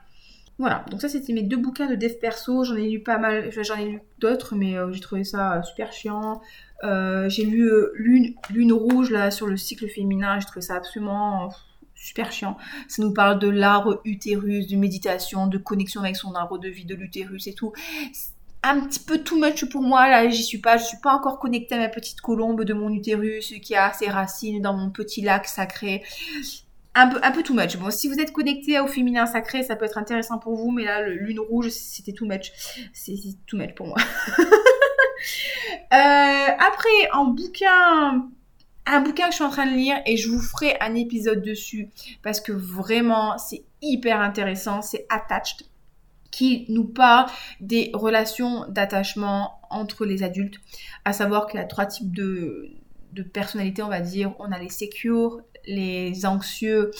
Voilà, 0.58 0.84
donc 0.90 1.00
ça 1.00 1.08
c'était 1.08 1.32
mes 1.32 1.42
deux 1.42 1.56
bouquins 1.56 1.88
de 1.88 1.96
dev 1.96 2.12
perso, 2.20 2.62
j'en 2.62 2.76
ai 2.76 2.88
lu 2.88 3.02
pas 3.02 3.18
mal, 3.18 3.50
j'en 3.62 3.76
ai 3.76 3.86
lu 3.86 4.02
d'autres, 4.18 4.54
mais 4.54 4.76
euh, 4.76 4.92
j'ai 4.92 5.00
trouvé 5.00 5.24
ça 5.24 5.54
euh, 5.54 5.62
super 5.62 5.92
chiant. 5.92 6.40
Euh, 6.84 7.28
j'ai 7.28 7.44
lu 7.44 7.68
lune, 7.94 8.34
lune, 8.50 8.72
rouge 8.72 9.10
là 9.10 9.30
sur 9.30 9.46
le 9.46 9.56
cycle 9.56 9.88
féminin, 9.88 10.38
j'ai 10.38 10.46
trouvé 10.46 10.60
ça 10.60 10.76
absolument 10.76 11.52
super 11.94 12.30
chiant. 12.30 12.56
Ça 12.86 13.02
nous 13.02 13.12
parle 13.12 13.38
de 13.38 13.48
l'arbre 13.48 14.02
utérus, 14.04 14.68
de 14.68 14.76
méditation, 14.76 15.46
de 15.46 15.58
connexion 15.58 16.02
avec 16.02 16.16
son 16.16 16.34
arbre 16.34 16.58
de 16.58 16.68
vie 16.68 16.84
de 16.84 16.94
l'utérus 16.94 17.46
et 17.46 17.54
tout 17.54 17.72
un 18.62 18.80
petit 18.80 19.00
peu 19.00 19.18
too 19.18 19.38
much 19.38 19.64
pour 19.68 19.82
moi. 19.82 20.08
Là, 20.08 20.28
j'y 20.28 20.42
suis 20.42 20.58
pas. 20.58 20.76
Je 20.76 20.84
suis 20.84 20.98
pas 20.98 21.12
encore 21.12 21.38
connectée 21.38 21.74
à 21.74 21.78
ma 21.78 21.88
petite 21.88 22.20
colombe 22.20 22.64
de 22.64 22.74
mon 22.74 22.90
utérus 22.90 23.54
qui 23.62 23.74
a 23.74 23.92
ses 23.92 24.08
racines 24.08 24.62
dans 24.62 24.74
mon 24.74 24.90
petit 24.90 25.20
lac 25.20 25.46
sacré. 25.46 26.02
Un 26.94 27.08
peu, 27.08 27.20
un 27.22 27.30
peu 27.30 27.42
too 27.42 27.54
much. 27.54 27.76
Bon, 27.78 27.90
si 27.90 28.08
vous 28.08 28.20
êtes 28.20 28.32
connecté 28.32 28.78
au 28.78 28.86
féminin 28.86 29.26
sacré, 29.26 29.62
ça 29.62 29.76
peut 29.76 29.86
être 29.86 29.96
intéressant 29.96 30.38
pour 30.38 30.56
vous, 30.56 30.70
mais 30.70 30.84
là, 30.84 31.00
le 31.00 31.14
lune 31.14 31.40
rouge, 31.40 31.70
c'était 31.70 32.12
too 32.12 32.26
much. 32.26 32.52
C'est 32.92 33.14
too 33.46 33.56
much 33.56 33.74
pour 33.74 33.86
moi. 33.86 33.98
Euh, 35.92 36.48
après, 36.58 36.88
bouquin, 37.28 38.28
un 38.86 39.00
bouquin 39.00 39.26
que 39.26 39.30
je 39.30 39.36
suis 39.36 39.44
en 39.44 39.50
train 39.50 39.66
de 39.66 39.76
lire 39.76 39.96
et 40.06 40.16
je 40.16 40.28
vous 40.28 40.40
ferai 40.40 40.76
un 40.80 40.94
épisode 40.94 41.42
dessus 41.42 41.90
parce 42.22 42.40
que 42.40 42.50
vraiment, 42.50 43.38
c'est 43.38 43.62
hyper 43.82 44.20
intéressant. 44.20 44.82
C'est 44.82 45.06
Attached 45.10 45.66
qui 46.32 46.64
nous 46.68 46.84
parle 46.84 47.30
des 47.60 47.92
relations 47.94 48.64
d'attachement 48.68 49.60
entre 49.70 50.04
les 50.04 50.24
adultes, 50.24 50.56
à 51.04 51.12
savoir 51.12 51.46
qu'il 51.46 51.60
y 51.60 51.62
a 51.62 51.66
trois 51.66 51.86
types 51.86 52.12
de, 52.12 52.70
de 53.12 53.22
personnalités, 53.22 53.82
on 53.82 53.88
va 53.88 54.00
dire. 54.00 54.34
On 54.40 54.50
a 54.50 54.58
les 54.58 54.70
secures, 54.70 55.40
les 55.66 56.26
anxieux 56.26 56.90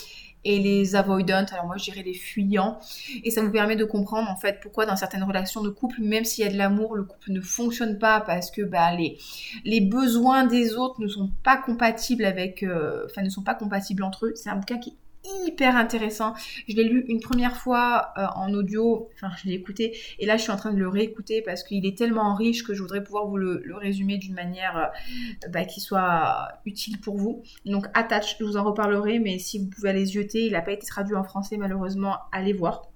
et 0.45 0.59
les 0.59 0.95
avoidants, 0.95 1.45
alors 1.53 1.65
moi 1.65 1.77
je 1.77 1.85
dirais 1.85 2.03
les 2.03 2.13
fuyants, 2.13 2.77
et 3.23 3.31
ça 3.31 3.41
nous 3.41 3.51
permet 3.51 3.77
de 3.77 3.85
comprendre 3.85 4.29
en 4.29 4.35
fait 4.35 4.59
pourquoi 4.61 4.85
dans 4.85 4.97
certaines 4.97 5.23
relations 5.23 5.61
de 5.61 5.69
couple, 5.69 6.01
même 6.01 6.25
s'il 6.25 6.43
y 6.43 6.47
a 6.47 6.51
de 6.51 6.57
l'amour, 6.57 6.95
le 6.95 7.03
couple 7.03 7.31
ne 7.31 7.39
fonctionne 7.39 7.97
pas 7.97 8.19
parce 8.19 8.51
que 8.51 8.61
bah, 8.61 8.93
les, 8.93 9.17
les 9.63 9.79
besoins 9.79 10.45
des 10.45 10.75
autres 10.75 10.99
ne 10.99 11.07
sont 11.07 11.31
pas 11.43 11.55
compatibles 11.55 12.25
avec, 12.25 12.61
euh, 12.61 13.05
enfin 13.05 13.21
ne 13.21 13.29
sont 13.29 13.43
pas 13.43 13.55
compatibles 13.55 14.03
entre 14.03 14.25
eux. 14.25 14.33
C'est 14.35 14.49
un 14.49 14.57
bouquin 14.57 14.79
qui 14.79 14.89
est 14.89 14.97
hyper 15.45 15.75
intéressant. 15.75 16.33
Je 16.67 16.75
l'ai 16.75 16.83
lu 16.83 17.05
une 17.07 17.19
première 17.19 17.55
fois 17.57 18.13
euh, 18.17 18.25
en 18.35 18.53
audio, 18.53 19.09
enfin 19.15 19.33
je 19.41 19.47
l'ai 19.47 19.55
écouté, 19.55 19.97
et 20.19 20.25
là 20.25 20.37
je 20.37 20.43
suis 20.43 20.51
en 20.51 20.57
train 20.57 20.71
de 20.71 20.77
le 20.77 20.87
réécouter 20.87 21.41
parce 21.41 21.63
qu'il 21.63 21.85
est 21.85 21.97
tellement 21.97 22.35
riche 22.35 22.63
que 22.63 22.73
je 22.73 22.81
voudrais 22.81 23.03
pouvoir 23.03 23.27
vous 23.27 23.37
le, 23.37 23.63
résumer 23.75 24.17
d'une 24.17 24.33
manière 24.33 24.77
euh, 24.77 25.49
bah, 25.49 25.65
qui 25.65 25.81
soit 25.81 26.49
utile 26.65 26.99
pour 26.99 27.17
vous. 27.17 27.43
Donc 27.65 27.85
Attach, 27.93 28.37
je 28.39 28.43
vous 28.43 28.57
en 28.57 28.63
reparlerai, 28.63 29.19
mais 29.19 29.39
si 29.39 29.59
vous 29.59 29.69
pouvez 29.69 29.89
aller 29.89 30.05
jeter, 30.05 30.45
il 30.45 30.53
n'a 30.53 30.61
pas 30.61 30.71
été 30.71 30.85
traduit 30.85 31.15
en 31.15 31.23
français 31.23 31.57
malheureusement, 31.57 32.17
allez 32.31 32.53
voir. 32.53 32.89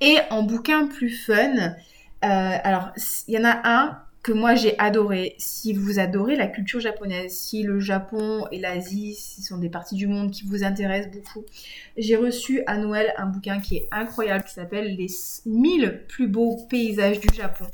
Et 0.00 0.18
en 0.30 0.42
bouquin 0.44 0.86
plus 0.86 1.10
fun, 1.10 1.56
euh, 1.56 1.72
alors 2.22 2.90
il 3.26 3.34
y 3.34 3.38
en 3.38 3.44
a 3.44 3.60
un 3.64 4.02
moi 4.32 4.54
j'ai 4.54 4.78
adoré. 4.78 5.34
Si 5.38 5.72
vous 5.72 5.98
adorez 5.98 6.36
la 6.36 6.46
culture 6.46 6.80
japonaise, 6.80 7.32
si 7.32 7.62
le 7.62 7.80
Japon 7.80 8.46
et 8.50 8.58
l'Asie, 8.58 9.14
sont 9.14 9.58
des 9.58 9.70
parties 9.70 9.94
du 9.94 10.06
monde 10.06 10.30
qui 10.30 10.44
vous 10.44 10.64
intéressent 10.64 11.12
beaucoup, 11.12 11.44
j'ai 11.96 12.16
reçu 12.16 12.62
à 12.66 12.76
Noël 12.76 13.12
un 13.16 13.26
bouquin 13.26 13.60
qui 13.60 13.76
est 13.76 13.88
incroyable 13.90 14.44
qui 14.44 14.54
s'appelle 14.54 14.96
Les 14.96 15.08
1000 15.46 16.04
plus 16.08 16.28
beaux 16.28 16.56
paysages 16.68 17.20
du 17.20 17.34
Japon. 17.34 17.66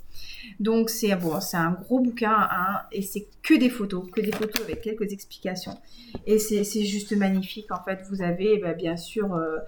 Donc 0.60 0.90
c'est 0.90 1.14
bon, 1.16 1.40
c'est 1.40 1.56
un 1.56 1.72
gros 1.72 2.00
bouquin 2.00 2.36
hein, 2.50 2.82
et 2.92 3.02
c'est 3.02 3.26
que 3.42 3.54
des 3.54 3.70
photos, 3.70 4.10
que 4.10 4.20
des 4.20 4.32
photos 4.32 4.62
avec 4.62 4.80
quelques 4.80 5.12
explications. 5.12 5.78
Et 6.26 6.38
c'est 6.38 6.84
juste 6.84 7.14
magnifique. 7.16 7.70
En 7.70 7.82
fait, 7.82 8.00
vous 8.08 8.22
avez 8.22 8.58
bah, 8.58 8.72
bien 8.72 8.96
sûr 8.96 9.34
euh, 9.34 9.58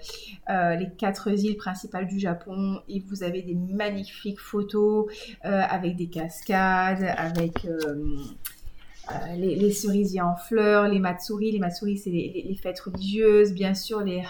euh, 0.49 0.77
les 0.77 0.88
quatre 0.97 1.29
îles 1.29 1.57
principales 1.57 2.07
du 2.07 2.19
Japon 2.19 2.81
et 2.88 3.01
vous 3.01 3.23
avez 3.23 3.42
des 3.42 3.55
magnifiques 3.55 4.40
photos 4.40 5.07
euh, 5.45 5.62
avec 5.69 5.97
des 5.97 6.07
cascades, 6.07 7.05
avec 7.16 7.66
les, 9.37 9.71
cerisiers 9.71 10.23
en 10.23 10.37
fleurs, 10.37 10.88
les 10.88 10.99
matsuri. 10.99 11.53
Les 11.53 11.59
matsuri, 11.59 11.99
c'est 11.99 12.11
les, 12.11 12.59
fêtes 12.61 12.81
religieuses, 12.81 13.53
bien 13.53 13.75
sûr 13.75 14.01
les 14.01 14.23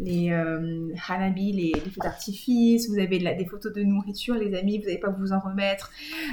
les 0.00 0.30
euh, 0.30 0.88
hanabi, 1.08 1.52
les, 1.52 1.72
feux 1.78 2.00
d'artifice, 2.02 2.88
vous 2.88 2.98
avez 2.98 3.18
des 3.18 3.44
photos 3.44 3.72
de 3.72 3.82
nourriture, 3.82 4.34
les 4.34 4.54
amis, 4.54 4.78
vous 4.78 4.84
n'allez 4.84 4.98
pas 4.98 5.10
vous 5.10 5.32
en 5.32 5.40
remettre. 5.40 5.90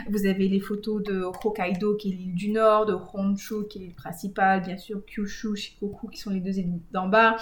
Vous 0.10 0.26
avez 0.26 0.48
les 0.48 0.60
photos 0.60 1.04
de 1.04 1.22
Hokkaido, 1.22 1.96
qui 1.96 2.10
est 2.10 2.16
l'île 2.16 2.34
du 2.34 2.50
Nord, 2.50 2.86
de 2.86 2.96
Honshu, 3.14 3.68
qui 3.70 3.80
est 3.80 3.82
l'île 3.82 3.96
principale, 3.96 4.62
bien 4.62 4.78
sûr, 4.78 5.06
Kyushu, 5.06 5.56
Shikoku, 5.56 6.08
qui 6.08 6.20
sont 6.20 6.32
les 6.32 6.40
deux 6.40 6.58
îles 6.58 6.80
d'en 6.92 7.08
bas, 7.08 7.36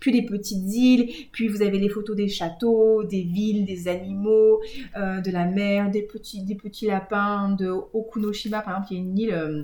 puis 0.00 0.12
les 0.12 0.26
petites 0.26 0.72
îles, 0.72 1.10
puis 1.32 1.48
vous 1.48 1.62
avez 1.62 1.78
les 1.78 1.88
photos 1.88 2.14
des 2.14 2.28
châteaux, 2.28 3.04
des 3.04 3.22
villes, 3.22 3.64
des 3.64 3.88
animaux, 3.88 4.60
euh, 4.96 5.20
de 5.20 5.30
la 5.30 5.46
mer, 5.46 5.90
des 5.90 6.02
petits, 6.02 6.44
lapins, 6.86 7.54
de 7.58 7.70
Okunoshima, 7.70 8.60
par 8.60 8.76
exemple, 8.76 8.92
y 8.92 8.96
a 8.96 9.00
une 9.00 9.18
île... 9.18 9.32
Euh, 9.32 9.62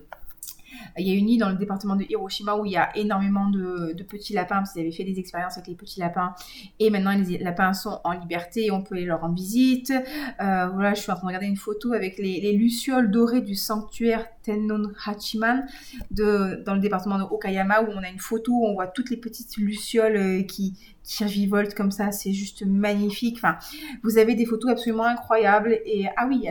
il 0.98 1.06
y 1.06 1.10
a 1.10 1.14
une 1.14 1.28
île 1.28 1.40
dans 1.40 1.50
le 1.50 1.56
département 1.56 1.96
de 1.96 2.04
Hiroshima 2.08 2.56
où 2.56 2.64
il 2.64 2.72
y 2.72 2.76
a 2.76 2.96
énormément 2.96 3.48
de, 3.50 3.94
petits 4.08 4.32
lapins, 4.32 4.56
parce 4.56 4.72
qu'ils 4.72 4.82
avaient 4.82 4.92
fait 4.92 5.04
des 5.04 5.18
expériences 5.18 5.56
avec 5.56 5.68
les 5.68 5.74
petits 5.74 6.00
lapins. 6.00 6.34
Et 6.78 6.90
maintenant, 6.90 7.12
les 7.16 7.38
lapins 7.38 7.72
sont 7.72 8.00
en 8.04 8.12
liberté 8.12 8.66
et 8.66 8.70
on 8.70 8.82
peut 8.82 8.94
aller 8.94 9.04
leur 9.04 9.20
rendre 9.20 9.34
visite. 9.34 9.90
Euh, 9.90 10.68
voilà, 10.68 10.94
je 10.94 11.00
suis 11.00 11.10
en 11.10 11.14
train 11.14 11.24
de 11.24 11.28
regarder 11.28 11.46
une 11.46 11.56
photo 11.56 11.92
avec 11.92 12.18
les, 12.18 12.52
lucioles 12.56 13.10
dorées 13.10 13.40
du 13.40 13.54
sanctuaire 13.54 14.26
Tennon 14.42 14.92
Hachiman 15.04 15.66
de, 16.10 16.62
dans 16.64 16.74
le 16.74 16.80
département 16.80 17.18
de 17.18 17.24
Okayama 17.24 17.82
où 17.82 17.88
on 17.90 18.02
a 18.02 18.08
une 18.08 18.20
photo 18.20 18.52
où 18.52 18.66
on 18.66 18.74
voit 18.74 18.86
toutes 18.86 19.10
les 19.10 19.16
petites 19.16 19.56
lucioles 19.56 20.16
euh, 20.16 20.42
qui, 20.42 20.74
qui 21.02 21.50
comme 21.76 21.90
ça. 21.90 22.12
C'est 22.12 22.32
juste 22.32 22.64
magnifique. 22.64 23.36
Enfin, 23.38 23.58
vous 24.02 24.18
avez 24.18 24.34
des 24.34 24.46
photos 24.46 24.72
absolument 24.72 25.04
incroyables. 25.04 25.78
Et 25.84 26.06
ah 26.16 26.26
oui, 26.28 26.48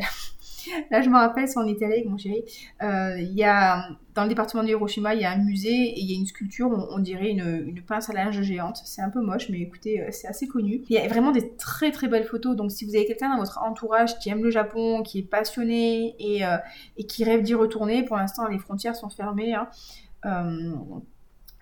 Là, 0.91 1.01
je 1.01 1.09
me 1.09 1.15
rappelle, 1.15 1.47
si 1.47 1.57
on 1.57 1.67
était 1.67 1.85
allé 1.85 1.95
avec 1.95 2.07
mon 2.07 2.17
chéri, 2.17 2.43
euh, 2.83 3.17
y 3.19 3.43
a, 3.43 3.89
dans 4.13 4.23
le 4.23 4.29
département 4.29 4.63
de 4.63 4.69
Hiroshima, 4.69 5.13
il 5.13 5.21
y 5.21 5.25
a 5.25 5.31
un 5.31 5.37
musée 5.37 5.69
et 5.69 5.99
il 5.99 6.11
y 6.11 6.15
a 6.15 6.17
une 6.17 6.25
sculpture, 6.25 6.69
on, 6.91 6.99
dirait 6.99 7.29
une, 7.31 7.81
pince 7.87 8.09
à 8.09 8.13
linge 8.13 8.41
géante. 8.41 8.81
C'est 8.85 9.01
un 9.01 9.09
peu 9.09 9.21
moche, 9.21 9.49
mais 9.49 9.59
écoutez, 9.59 10.01
euh, 10.01 10.07
c'est 10.11 10.27
assez 10.27 10.47
connu. 10.47 10.81
Il 10.89 10.95
y 10.95 10.99
a 10.99 11.07
vraiment 11.07 11.31
des 11.31 11.55
très 11.55 11.91
très 11.91 12.07
belles 12.07 12.25
photos. 12.25 12.55
Donc, 12.55 12.71
si 12.71 12.85
vous 12.85 12.95
avez 12.95 13.05
quelqu'un 13.05 13.29
dans 13.29 13.39
votre 13.39 13.61
entourage 13.61 14.17
qui 14.19 14.29
aime 14.29 14.43
le 14.43 14.51
Japon, 14.51 15.03
qui 15.03 15.19
est 15.19 15.29
passionné 15.29 16.15
et, 16.19 16.45
euh, 16.45 16.57
qui 17.07 17.23
rêve 17.23 17.41
d'y 17.41 17.53
retourner, 17.53 18.03
pour 18.03 18.17
l'instant, 18.17 18.47
les 18.47 18.59
frontières 18.59 18.95
sont 18.95 19.09
fermées. 19.09 19.53
Hein. 19.53 19.69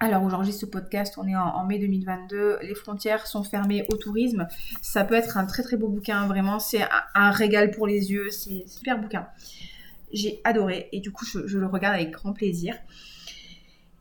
Alors 0.04 0.24
aujourd'hui, 0.24 0.52
ce 0.52 0.66
podcast, 0.66 1.18
on 1.18 1.26
est 1.26 1.36
en, 1.38 1.66
mai 1.66 1.80
2022, 1.80 2.58
les 2.62 2.76
frontières 2.76 3.26
sont 3.26 3.42
fermées 3.42 3.86
au 3.88 3.96
tourisme. 3.96 4.50
Ça 4.82 5.06
peut 5.06 5.16
être 5.16 5.38
un 5.38 5.46
très 5.46 5.64
très 5.64 5.78
beau 5.78 5.88
bouquin, 5.88 6.28
vraiment, 6.28 6.60
c'est 6.60 6.82
un, 7.16 7.32
régal 7.32 7.72
pour 7.72 7.88
les 7.88 8.12
yeux, 8.12 8.30
c'est 8.30 8.66
super 8.68 9.00
bouquin. 9.00 9.30
J'ai 10.12 10.42
adoré 10.44 10.90
et 10.92 11.00
du 11.00 11.14
coup, 11.14 11.24
je, 11.24 11.58
le 11.58 11.68
regarde 11.68 11.96
avec 11.96 12.12
grand 12.12 12.34
plaisir. 12.34 12.76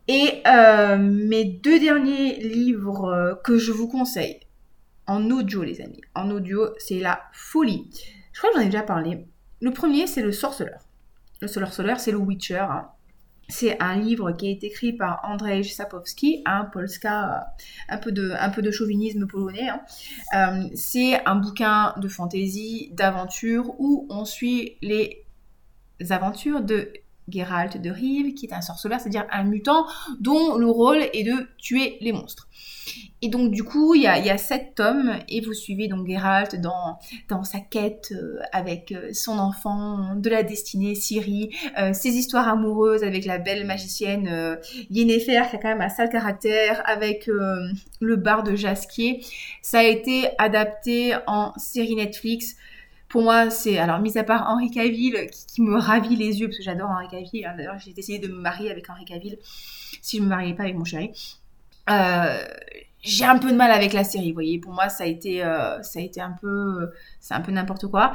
Et 0.09 0.43
euh, 0.49 0.97
mes 0.99 1.45
deux 1.45 1.79
derniers 1.79 2.41
livres 2.41 3.05
euh, 3.05 3.35
que 3.37 3.57
je 3.57 3.71
vous 3.71 3.87
conseille, 3.87 4.41
en 5.07 5.31
audio 5.31 5.63
les 5.63 5.81
amis, 5.83 6.01
en 6.17 6.33
audio, 6.33 6.67
c'est 6.79 6.99
La 6.99 7.23
Folie. 7.33 7.89
Je 8.33 8.41
crois 8.41 8.51
que 8.51 8.57
j'en 8.57 8.63
ai 8.63 8.71
déjà 8.71 8.83
parlé. 8.83 9.25
Le 9.61 9.71
premier, 9.71 10.09
c'est 10.09 10.23
Le 10.23 10.33
Sorceleur. 10.33 10.81
Le 11.41 11.47
Sorceleur, 11.47 12.01
c'est 12.01 12.11
le 12.11 12.19
Witcher. 12.19 12.57
Hein. 12.57 12.89
C'est 13.53 13.77
un 13.83 13.97
livre 13.97 14.33
qui 14.33 14.47
a 14.47 14.51
été 14.51 14.69
écrit 14.69 14.95
par 14.95 15.21
Andrzej 15.25 15.75
Sapowski, 15.75 16.43
un 16.47 16.65
Polska, 16.65 17.55
un 17.91 17.99
peu 17.99 18.11
de, 18.11 18.33
un 18.41 18.49
peu 18.49 18.63
de 18.63 18.71
chauvinisme 18.71 19.27
polonais. 19.27 19.69
Hein. 19.69 19.83
Euh, 20.35 20.69
c'est 20.75 21.23
un 21.27 21.35
bouquin 21.35 21.93
de 21.99 22.09
fantaisie, 22.09 22.91
d'aventure, 22.95 23.75
où 23.79 24.07
on 24.09 24.25
suit 24.25 24.79
les 24.81 25.27
aventures 26.09 26.63
de 26.63 26.95
Geralt 27.29 27.81
de 27.81 27.91
Rive, 27.91 28.35
qui 28.35 28.47
est 28.47 28.55
un 28.55 28.61
sorceleur, 28.61 29.01
c'est-à-dire 29.01 29.27
un 29.31 29.45
mutant 29.45 29.87
dont 30.21 30.57
le 30.57 30.67
rôle 30.67 31.03
est 31.13 31.25
de 31.25 31.49
tuer 31.59 31.99
les 32.01 32.13
monstres. 32.13 32.49
Et 33.25 33.29
donc 33.29 33.53
du 33.53 33.63
coup, 33.63 33.95
il 33.95 34.03
y 34.03 34.07
a, 34.07 34.39
sept 34.39 34.75
tomes 34.75 35.15
et 35.29 35.41
vous 35.41 35.55
suivez 35.55 35.87
donc 35.87 36.09
Geralt 36.09 36.61
dans, 36.61 36.99
dans 37.29 37.45
sa 37.45 37.61
quête 37.61 38.13
euh, 38.13 38.41
avec 38.51 38.91
euh, 38.91 39.11
son 39.13 39.39
enfant 39.39 40.17
de 40.17 40.29
la 40.29 40.43
destinée, 40.43 40.97
Ciri, 40.97 41.51
euh, 41.79 41.93
ses 41.93 42.11
histoires 42.11 42.49
amoureuses 42.49 43.05
avec 43.05 43.25
la 43.25 43.39
belle 43.39 43.65
magicienne 43.65 44.59
Yennefer 44.91 45.43
qui 45.51 45.57
a 45.57 45.59
quand 45.59 45.69
même 45.69 45.81
un 45.81 45.89
sale 45.89 46.11
caractère, 46.11 46.83
avec 46.85 47.29
le 47.29 48.17
bar 48.17 48.43
de 48.43 48.57
Jasquier. 48.57 49.25
Ça 49.63 49.79
a 49.79 49.85
été 49.85 50.31
adapté 50.39 51.15
en 51.27 51.53
série 51.57 51.95
Netflix. 51.95 52.57
Pour 53.13 53.21
moi, 53.21 53.51
c'est 53.51 53.77
alors 53.77 53.99
mis 53.99 54.17
à 54.17 54.25
part 54.25 54.49
Henri 54.49 54.71
Cavill 54.71 55.29
qui, 55.47 55.61
me 55.61 55.79
ravit 55.79 56.17
les 56.17 56.41
yeux 56.41 56.47
parce 56.47 56.57
que 56.57 56.63
j'adore 56.63 56.89
Henri 56.89 57.09
Cavill. 57.09 57.45
Hein. 57.45 57.55
D'ailleurs, 57.59 57.79
j'ai 57.79 57.93
essayé 57.95 58.19
de 58.19 58.27
me 58.27 58.41
marier 58.41 58.71
avec 58.71 58.89
Henri 58.89 59.05
Cavill 59.05 59.37
si 60.01 60.17
je 60.17 60.23
me 60.23 60.29
mariais 60.29 60.55
pas 60.55 60.63
avec 60.63 60.77
mon 60.77 60.85
chéri. 60.85 61.11
Euh, 61.91 62.43
j'ai 63.03 63.27
un 63.27 63.37
peu 63.37 63.51
de 63.51 63.57
mal 63.57 63.71
avec 63.71 63.93
la 63.93 64.03
série, 64.03 64.29
vous 64.29 64.37
voyez. 64.37 64.59
Pour 64.59 64.73
moi, 64.73 64.89
ça 64.89 65.05
a 65.05 65.07
été, 65.09 65.45
euh, 65.45 65.83
ça 65.83 65.99
a 65.99 66.03
été 66.03 66.23
un 66.23 66.35
peu, 66.41 66.91
c'est 67.21 67.35
un 67.35 67.43
peu 67.43 67.53
n'importe 67.53 67.87
quoi. 67.89 68.13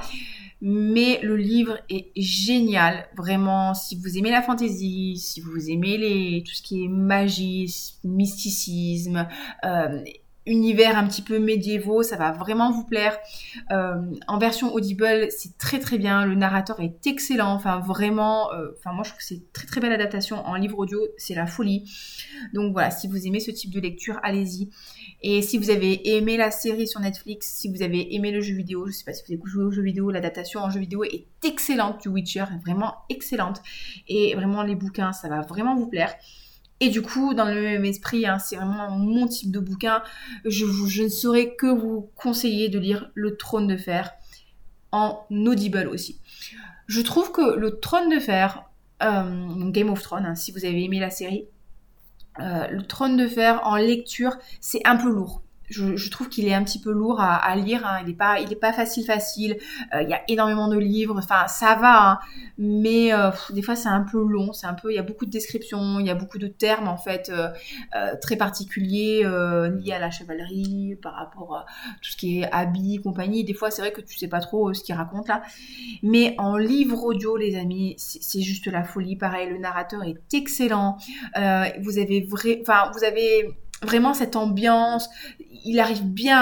Mais 0.62 1.20
le 1.22 1.38
livre 1.38 1.78
est 1.92 2.10
génial, 2.20 3.08
vraiment. 3.16 3.76
Si 3.76 3.98
vous 3.98 4.18
aimez 4.18 4.32
la 4.32 4.42
fantasy, 4.42 5.18
si 5.18 5.42
vous 5.42 5.70
aimez 5.70 6.00
les, 6.00 6.44
tout 6.44 6.56
ce 6.56 6.64
qui 6.64 6.86
est 6.86 6.88
magie, 6.88 7.72
mysticisme, 8.04 9.28
euh, 9.64 10.02
univers 10.48 10.98
un 10.98 11.08
petit 11.08 11.22
peu 11.22 11.40
médiévaux, 11.40 12.04
ça 12.04 12.16
va 12.16 12.32
vraiment 12.32 12.72
vous 12.72 12.84
plaire. 12.84 13.18
Euh, 13.72 13.96
en 14.28 14.38
version 14.38 14.74
audible, 14.74 15.28
c'est 15.30 15.58
très 15.58 15.80
très 15.80 15.98
bien, 15.98 16.26
le 16.26 16.36
narrateur 16.36 16.80
est 16.80 17.06
excellent, 17.06 17.54
enfin 17.54 17.80
vraiment, 17.80 18.52
euh, 18.54 18.70
moi 18.86 19.04
je 19.04 19.10
trouve 19.10 19.20
que 19.20 19.26
c'est 19.26 19.52
très 19.54 19.68
très 19.68 19.82
belle 19.82 19.92
adaptation 19.92 20.38
en 20.46 20.56
livre 20.56 20.80
audio, 20.80 21.00
c'est 21.18 21.36
la 21.36 21.46
folie. 21.46 21.92
Donc 22.54 22.74
voilà, 22.74 22.92
si 22.92 23.08
vous 23.08 23.28
aimez 23.28 23.40
ce 23.40 23.52
type 23.52 23.72
de 23.72 23.80
lecture, 23.80 24.20
allez-y. 24.24 24.70
Et 25.22 25.42
si 25.42 25.58
vous 25.58 25.70
avez 25.70 26.16
aimé 26.16 26.38
la 26.38 26.52
série 26.52 26.88
sur 26.88 27.00
Netflix, 27.00 27.48
si 27.48 27.72
vous 27.72 27.82
avez 27.82 28.16
aimé 28.16 28.32
le 28.32 28.42
jeu 28.42 28.56
vidéo, 28.56 28.88
je 28.88 28.92
sais 28.92 29.06
pas 29.06 29.14
si 29.14 29.24
vous 29.26 29.34
avez 29.34 29.42
joué 29.46 29.64
au 29.64 29.72
jeu 29.72 29.82
vidéo, 29.82 30.12
l'adaptation 30.12 30.62
en 30.62 30.70
jeu 30.70 30.80
vidéo 30.80 31.04
est 31.04 31.26
excellente 31.44 32.02
du 32.02 32.10
Witcher, 32.10 32.46
vraiment 32.64 32.96
excellente. 33.10 33.62
Et 34.08 34.36
vraiment 34.36 34.64
les 34.64 34.76
bouquins, 34.76 35.14
ça 35.14 35.28
va 35.28 35.42
vraiment 35.42 35.76
vous 35.76 35.88
plaire. 35.88 36.14
Et 36.80 36.90
du 36.90 37.02
coup, 37.02 37.34
dans 37.34 37.46
le 37.46 37.62
même 37.62 37.86
esprit, 37.86 38.28
hein, 38.28 38.38
c'est 38.40 38.56
vraiment 38.56 38.92
mon 38.92 39.28
type 39.28 39.52
de 39.52 39.60
bouquin. 39.60 40.04
Je, 40.46 40.66
ne 41.04 41.10
saurais 41.10 41.56
que 41.56 41.68
vous 41.68 42.10
conseiller 42.16 42.70
de 42.70 42.78
lire 42.78 43.10
Le 43.16 43.36
Trône 43.36 43.68
de 43.68 43.78
Fer 43.78 44.14
en 44.92 45.26
audible 45.32 45.88
aussi. 45.92 46.20
Je 46.86 47.02
trouve 47.02 47.32
que 47.32 47.58
Le 47.58 47.80
Trône 47.80 48.10
de 48.10 48.20
Fer, 48.20 48.64
euh, 49.04 49.70
Game 49.72 49.90
of 49.90 50.02
Thrones, 50.02 50.26
hein, 50.26 50.36
si 50.36 50.52
vous 50.52 50.66
avez 50.66 50.84
aimé 50.84 51.00
la 51.00 51.10
série, 51.10 51.46
euh, 52.40 52.68
Le 52.68 52.84
Trône 52.84 53.18
de 53.18 53.28
Fer 53.28 53.60
en 53.64 53.76
lecture, 53.78 54.38
c'est 54.62 54.86
un 54.86 54.98
peu 54.98 55.10
lourd 55.10 55.42
je, 55.70 56.10
trouve 56.10 56.30
qu'il 56.30 56.48
est 56.48 56.54
un 56.54 56.64
petit 56.64 56.80
peu 56.80 56.92
lourd 56.92 57.20
à, 57.20 57.56
lire. 57.56 57.86
Hein. 57.86 58.00
Il 58.02 58.08
n'est 58.08 58.56
pas, 58.56 58.74
facile 58.74 59.06
facile. 59.06 59.58
Euh, 59.94 60.02
il 60.02 60.10
y 60.10 60.14
a 60.14 60.22
énormément 60.28 60.68
de 60.68 60.78
livres. 60.78 61.16
Enfin, 61.18 61.48
ça 61.48 61.76
va, 61.76 62.12
hein. 62.12 62.20
mais 62.58 63.14
euh, 63.14 63.32
des 63.52 63.62
fois 63.62 63.76
c'est 63.76 63.90
un 63.90 64.04
peu 64.04 64.24
long. 64.24 64.54
C'est 64.54 64.68
un 64.68 64.74
peu, 64.74 64.92
il 64.92 64.96
y 64.96 65.00
a 65.00 65.04
beaucoup 65.04 65.26
de 65.26 65.32
descriptions, 65.32 66.00
il 66.00 66.06
y 66.06 66.10
a 66.10 66.16
beaucoup 66.16 66.38
de 66.38 66.48
termes 66.48 66.88
en 66.88 66.98
fait 66.98 67.30
euh, 67.30 67.50
très 68.22 68.38
particuliers 68.38 69.24
liés 69.24 69.94
à 69.94 70.00
la 70.00 70.12
chevalerie 70.12 70.96
par 71.02 71.16
rapport 71.16 71.56
à 71.56 71.66
tout 72.02 72.12
ce 72.12 72.18
qui 72.18 72.40
est 72.40 72.52
habits, 72.52 73.02
compagnie. 73.02 73.44
Des 73.44 73.54
fois, 73.54 73.72
c'est 73.72 73.82
vrai 73.82 73.92
que 73.92 74.02
tu 74.02 74.18
sais 74.18 74.28
pas 74.28 74.40
trop 74.40 74.74
ce 74.74 74.84
qu'il 74.84 74.96
raconte 74.96 75.28
là. 75.28 75.42
Mais 76.04 76.36
en 76.38 76.58
livre 76.58 77.04
audio, 77.04 77.36
les 77.36 77.58
amis, 77.58 77.96
c'est 77.98 78.42
juste 78.42 78.68
la 78.68 78.84
folie. 78.84 79.16
Pareil, 79.16 79.50
le 79.50 79.58
narrateur 79.58 80.04
est 80.04 80.18
excellent. 80.34 80.98
vous 81.36 81.98
avez 82.00 82.28
vous 82.28 83.04
avez 83.04 83.58
vraiment 83.84 84.14
cette 84.14 84.36
ambiance. 84.36 85.10
Il 85.66 85.80
arrive 85.80 86.04
bien 86.04 86.40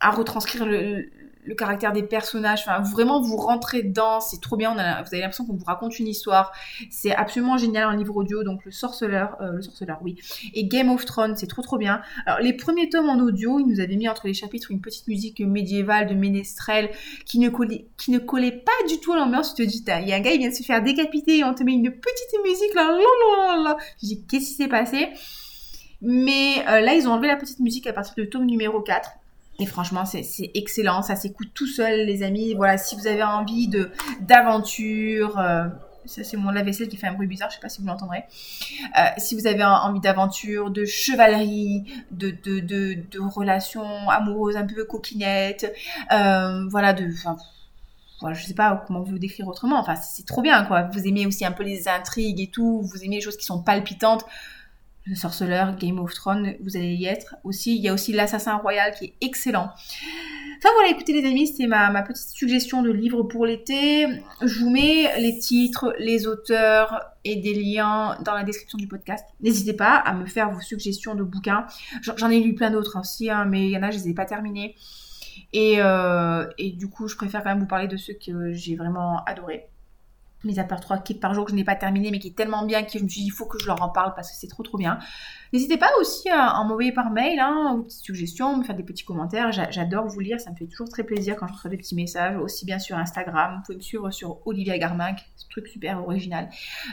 à 0.00 0.10
retranscrire 0.10 0.66
le, 0.66 1.10
caractère 1.56 1.92
des 1.92 2.02
personnages. 2.02 2.64
Vraiment, 2.92 3.20
vous 3.20 3.36
rentrez 3.36 3.84
dedans. 3.84 4.20
C'est 4.20 4.40
trop 4.40 4.56
bien. 4.56 4.72
vous 4.72 4.78
avez 4.80 5.20
l'impression 5.20 5.46
qu'on 5.46 5.54
vous 5.54 5.64
raconte 5.64 5.96
une 6.00 6.08
histoire. 6.08 6.50
C'est 6.90 7.14
absolument 7.14 7.56
génial 7.56 7.86
en 7.86 7.92
livre 7.92 8.16
audio. 8.16 8.42
Donc, 8.42 8.64
le 8.64 8.72
sorceleur, 8.72 9.36
euh, 9.40 9.52
le 9.52 9.62
sorceleur, 9.62 10.00
oui. 10.02 10.16
Et 10.54 10.66
Game 10.66 10.90
of 10.90 11.04
Thrones, 11.04 11.36
c'est 11.36 11.46
trop 11.46 11.62
trop 11.62 11.78
bien. 11.78 12.02
Alors, 12.26 12.40
les 12.40 12.52
premiers 12.52 12.88
tomes 12.88 13.08
en 13.08 13.20
audio, 13.20 13.60
ils 13.60 13.66
nous 13.66 13.78
avaient 13.78 13.94
mis 13.94 14.08
entre 14.08 14.26
les 14.26 14.34
chapitres 14.34 14.72
une 14.72 14.80
petite 14.80 15.06
musique 15.06 15.38
médiévale 15.38 16.08
de 16.08 16.14
ménestrel 16.14 16.90
qui 17.26 17.38
ne 17.38 17.48
collait, 17.48 17.86
qui 17.96 18.10
ne 18.10 18.18
collait 18.18 18.50
pas 18.50 18.88
du 18.88 18.98
tout 18.98 19.12
à 19.12 19.16
l'ambiance. 19.16 19.54
Tu 19.54 19.64
te 19.64 19.68
dis, 19.70 19.84
il 19.86 20.08
y 20.08 20.12
a 20.12 20.16
un 20.16 20.20
gars, 20.20 20.32
il 20.32 20.38
vient 20.38 20.50
de 20.50 20.54
se 20.54 20.64
faire 20.64 20.82
décapiter 20.82 21.38
et 21.38 21.44
on 21.44 21.54
te 21.54 21.62
met 21.62 21.74
une 21.74 21.92
petite 21.92 22.42
musique 22.44 22.74
là. 22.74 22.90
là, 22.90 23.62
là, 23.62 23.76
Je 24.02 24.06
dis, 24.08 24.26
qu'est-ce 24.26 24.48
qui 24.48 24.54
s'est 24.54 24.68
passé? 24.68 25.10
Mais 26.08 26.64
euh, 26.68 26.80
là, 26.80 26.94
ils 26.94 27.08
ont 27.08 27.12
enlevé 27.12 27.26
la 27.26 27.34
petite 27.34 27.58
musique 27.58 27.88
à 27.88 27.92
partir 27.92 28.14
de 28.16 28.24
tome 28.24 28.46
numéro 28.46 28.80
4. 28.80 29.10
Et 29.58 29.66
franchement, 29.66 30.04
c'est 30.04 30.22
excellent, 30.54 31.02
ça 31.02 31.16
s'écoute 31.16 31.48
tout 31.52 31.66
seul, 31.66 32.06
les 32.06 32.22
amis. 32.22 32.54
Voilà, 32.54 32.78
si 32.78 32.94
vous 32.94 33.08
avez 33.08 33.24
envie 33.24 33.68
d'aventure, 34.20 35.36
euh, 35.38 35.64
ça 36.04 36.22
c'est 36.22 36.36
mon 36.36 36.50
lave-vaisselle 36.50 36.88
qui 36.88 36.96
fait 36.96 37.08
un 37.08 37.14
bruit 37.14 37.26
bizarre, 37.26 37.50
je 37.50 37.56
sais 37.56 37.60
pas 37.60 37.70
si 37.70 37.80
vous 37.80 37.88
l'entendrez. 37.88 38.22
Euh, 38.98 39.02
si 39.16 39.34
vous 39.34 39.48
avez 39.48 39.64
envie 39.64 39.98
d'aventure, 39.98 40.70
de 40.70 40.84
chevalerie, 40.84 41.84
de, 42.12 42.30
de, 42.30 42.60
de, 42.60 43.18
relations 43.18 44.08
amoureuses 44.08 44.56
un 44.56 44.66
peu 44.66 44.84
coquinettes, 44.84 45.74
voilà, 46.10 46.92
de... 46.92 47.10
Enfin, 47.12 47.36
je 48.32 48.46
sais 48.46 48.54
pas 48.54 48.84
comment 48.86 49.02
vous 49.02 49.18
décrire 49.18 49.48
autrement. 49.48 49.80
Enfin, 49.80 49.96
c'est 49.96 50.26
trop 50.26 50.42
bien, 50.42 50.64
quoi. 50.64 50.82
Vous 50.92 51.06
aimez 51.06 51.26
aussi 51.26 51.44
un 51.44 51.52
peu 51.52 51.64
les 51.64 51.88
intrigues 51.88 52.40
et 52.40 52.46
tout. 52.46 52.82
Vous 52.82 53.04
aimez 53.04 53.16
les 53.16 53.22
choses 53.22 53.36
qui 53.36 53.44
sont 53.44 53.62
palpitantes. 53.62 54.24
Le 55.08 55.14
Sorceleur, 55.14 55.76
Game 55.76 56.00
of 56.00 56.12
Thrones, 56.14 56.54
vous 56.60 56.76
allez 56.76 56.94
y 56.94 57.06
être 57.06 57.36
aussi. 57.44 57.76
Il 57.76 57.82
y 57.82 57.88
a 57.88 57.94
aussi 57.94 58.12
l'Assassin 58.12 58.56
Royal 58.56 58.92
qui 58.92 59.04
est 59.04 59.14
excellent. 59.20 59.70
Enfin 60.58 60.68
voilà, 60.74 60.90
écoutez 60.90 61.12
les 61.12 61.28
amis, 61.28 61.46
c'était 61.46 61.68
ma, 61.68 62.02
petite 62.02 62.28
suggestion 62.28 62.82
de 62.82 62.90
livre 62.90 63.22
pour 63.22 63.46
l'été. 63.46 64.08
Je 64.42 64.58
vous 64.58 64.70
mets 64.70 65.08
les 65.20 65.38
titres, 65.38 65.94
les 66.00 66.26
auteurs 66.26 67.02
et 67.24 67.36
des 67.36 67.54
liens 67.54 68.18
dans 68.24 68.34
la 68.34 68.42
description 68.42 68.78
du 68.78 68.88
podcast. 68.88 69.24
N'hésitez 69.40 69.74
pas 69.74 69.94
à 69.94 70.12
me 70.12 70.26
faire 70.26 70.50
vos 70.50 70.60
suggestions 70.60 71.14
de 71.14 71.22
bouquins. 71.22 71.66
J'en 72.00 72.30
ai 72.30 72.40
lu 72.40 72.56
plein 72.56 72.70
d'autres 72.70 72.98
aussi, 72.98 73.30
hein, 73.30 73.44
mais 73.44 73.66
il 73.66 73.70
y 73.70 73.76
en 73.76 73.82
a, 73.84 73.92
je 73.92 73.98
les 73.98 74.08
ai 74.08 74.14
pas 74.14 74.24
terminés. 74.24 74.74
Et, 75.52 75.76
euh, 75.78 76.46
et 76.58 76.72
du 76.72 76.88
coup, 76.88 77.06
je 77.06 77.14
préfère 77.14 77.44
quand 77.44 77.50
même 77.50 77.60
vous 77.60 77.66
parler 77.66 77.86
de 77.86 77.96
ceux 77.96 78.14
que 78.14 78.52
j'ai 78.52 78.74
vraiment 78.74 79.22
adorés 79.24 79.68
mis 80.44 80.60
à 80.60 80.64
part 80.64 80.80
trois 80.80 81.02
par 81.20 81.34
jour 81.34 81.44
que 81.44 81.50
je 81.50 81.56
n'ai 81.56 81.64
pas 81.64 81.76
terminé 81.76 82.10
mais 82.10 82.18
qui 82.18 82.28
est 82.28 82.36
tellement 82.36 82.64
bien 82.64 82.82
que 82.82 82.98
je 82.98 83.02
me 83.02 83.08
suis 83.08 83.22
dit 83.22 83.26
il 83.26 83.30
faut 83.30 83.46
que 83.46 83.58
je 83.58 83.66
leur 83.66 83.82
en 83.82 83.88
parle 83.88 84.12
parce 84.14 84.30
que 84.30 84.36
c'est 84.36 84.48
trop 84.48 84.62
trop 84.62 84.78
bien. 84.78 84.98
N'hésitez 85.52 85.76
pas 85.76 85.90
aussi 86.00 86.28
à, 86.28 86.62
m'envoyer 86.64 86.92
par 86.92 87.10
mail 87.10 87.38
hein, 87.38 87.80
petites 87.84 88.04
suggestions, 88.04 88.56
me 88.56 88.64
faire 88.64 88.76
des 88.76 88.82
petits 88.82 89.04
commentaires. 89.04 89.52
J'adore 89.52 90.06
vous 90.06 90.20
lire, 90.20 90.40
ça 90.40 90.50
me 90.50 90.56
fait 90.56 90.66
toujours 90.66 90.88
très 90.88 91.04
plaisir 91.04 91.36
quand 91.36 91.46
je 91.46 91.52
reçois 91.52 91.70
des 91.70 91.76
petits 91.76 91.94
messages, 91.94 92.36
aussi 92.36 92.66
bien 92.66 92.78
sur 92.78 92.96
Instagram. 92.96 93.56
Vous 93.56 93.62
pouvez 93.62 93.76
me 93.76 93.82
suivre 93.82 94.10
sur 94.10 94.44
Olivia 94.46 94.76
Garminck, 94.76 95.24
ce 95.36 95.48
truc 95.48 95.68
super 95.68 96.02
original. 96.02 96.48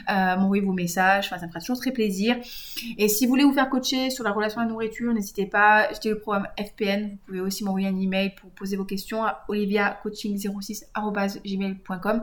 Euh, 0.08 0.36
m'envoyer 0.36 0.62
vos 0.62 0.72
messages, 0.72 1.28
ça 1.28 1.36
me 1.36 1.48
fera 1.48 1.60
toujours 1.60 1.78
très 1.78 1.92
plaisir. 1.92 2.36
Et 2.96 3.08
si 3.08 3.26
vous 3.26 3.30
voulez 3.30 3.44
vous 3.44 3.52
faire 3.52 3.68
coacher 3.68 4.10
sur 4.10 4.24
la 4.24 4.30
relation 4.30 4.60
à 4.60 4.64
la 4.64 4.70
nourriture, 4.70 5.12
n'hésitez 5.12 5.46
pas. 5.46 5.88
J'ai 6.00 6.10
le 6.10 6.18
programme 6.18 6.46
FPN. 6.58 7.10
Vous 7.10 7.18
pouvez 7.26 7.40
aussi 7.40 7.64
m'envoyer 7.64 7.88
un 7.88 7.98
email 7.98 8.34
pour 8.36 8.50
poser 8.50 8.76
vos 8.76 8.84
questions 8.84 9.24
à 9.24 9.44
oliviacoaching06.gmail.com 9.48 12.22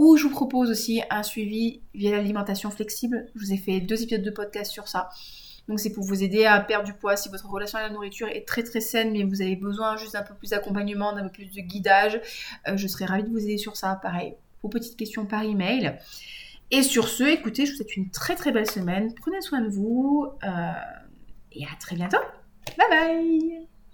ou 0.00 0.16
je 0.16 0.22
vous 0.22 0.30
propose 0.30 0.70
aussi 0.70 1.02
un 1.10 1.22
suivi 1.22 1.82
via 1.92 2.12
l'alimentation 2.12 2.70
flexible. 2.70 3.26
Je 3.34 3.44
vous 3.44 3.52
ai 3.52 3.58
fait 3.58 3.80
deux 3.80 4.02
épisodes 4.02 4.22
de 4.22 4.30
podcast 4.30 4.72
sur 4.72 4.88
ça. 4.88 5.10
Donc 5.68 5.78
c'est 5.78 5.92
pour 5.92 6.04
vous 6.04 6.24
aider 6.24 6.46
à 6.46 6.58
perdre 6.58 6.86
du 6.86 6.94
poids 6.94 7.18
si 7.18 7.28
votre 7.28 7.46
relation 7.50 7.78
à 7.78 7.82
la 7.82 7.90
nourriture 7.90 8.26
est 8.26 8.48
très 8.48 8.62
très 8.62 8.80
saine 8.80 9.12
mais 9.12 9.24
vous 9.24 9.42
avez 9.42 9.56
besoin 9.56 9.98
juste 9.98 10.14
d'un 10.14 10.22
peu 10.22 10.34
plus 10.34 10.50
d'accompagnement, 10.50 11.12
d'un 11.12 11.24
peu 11.24 11.32
plus 11.32 11.50
de 11.50 11.60
guidage. 11.60 12.18
Euh, 12.66 12.78
je 12.78 12.86
serais 12.86 13.04
ravie 13.04 13.24
de 13.24 13.28
vous 13.28 13.44
aider 13.44 13.58
sur 13.58 13.76
ça. 13.76 14.00
Pareil, 14.02 14.36
vos 14.62 14.70
petites 14.70 14.96
questions 14.96 15.26
par 15.26 15.42
email. 15.42 15.98
Et 16.70 16.82
sur 16.82 17.06
ce, 17.06 17.24
écoutez, 17.24 17.66
je 17.66 17.72
vous 17.72 17.76
souhaite 17.76 17.94
une 17.94 18.10
très 18.10 18.36
très 18.36 18.52
belle 18.52 18.70
semaine. 18.70 19.12
Prenez 19.20 19.42
soin 19.42 19.60
de 19.60 19.68
vous 19.68 20.28
euh, 20.42 20.48
et 21.52 21.64
à 21.66 21.76
très 21.78 21.94
bientôt. 21.94 22.16
Bye 22.78 22.88
bye 22.88 23.69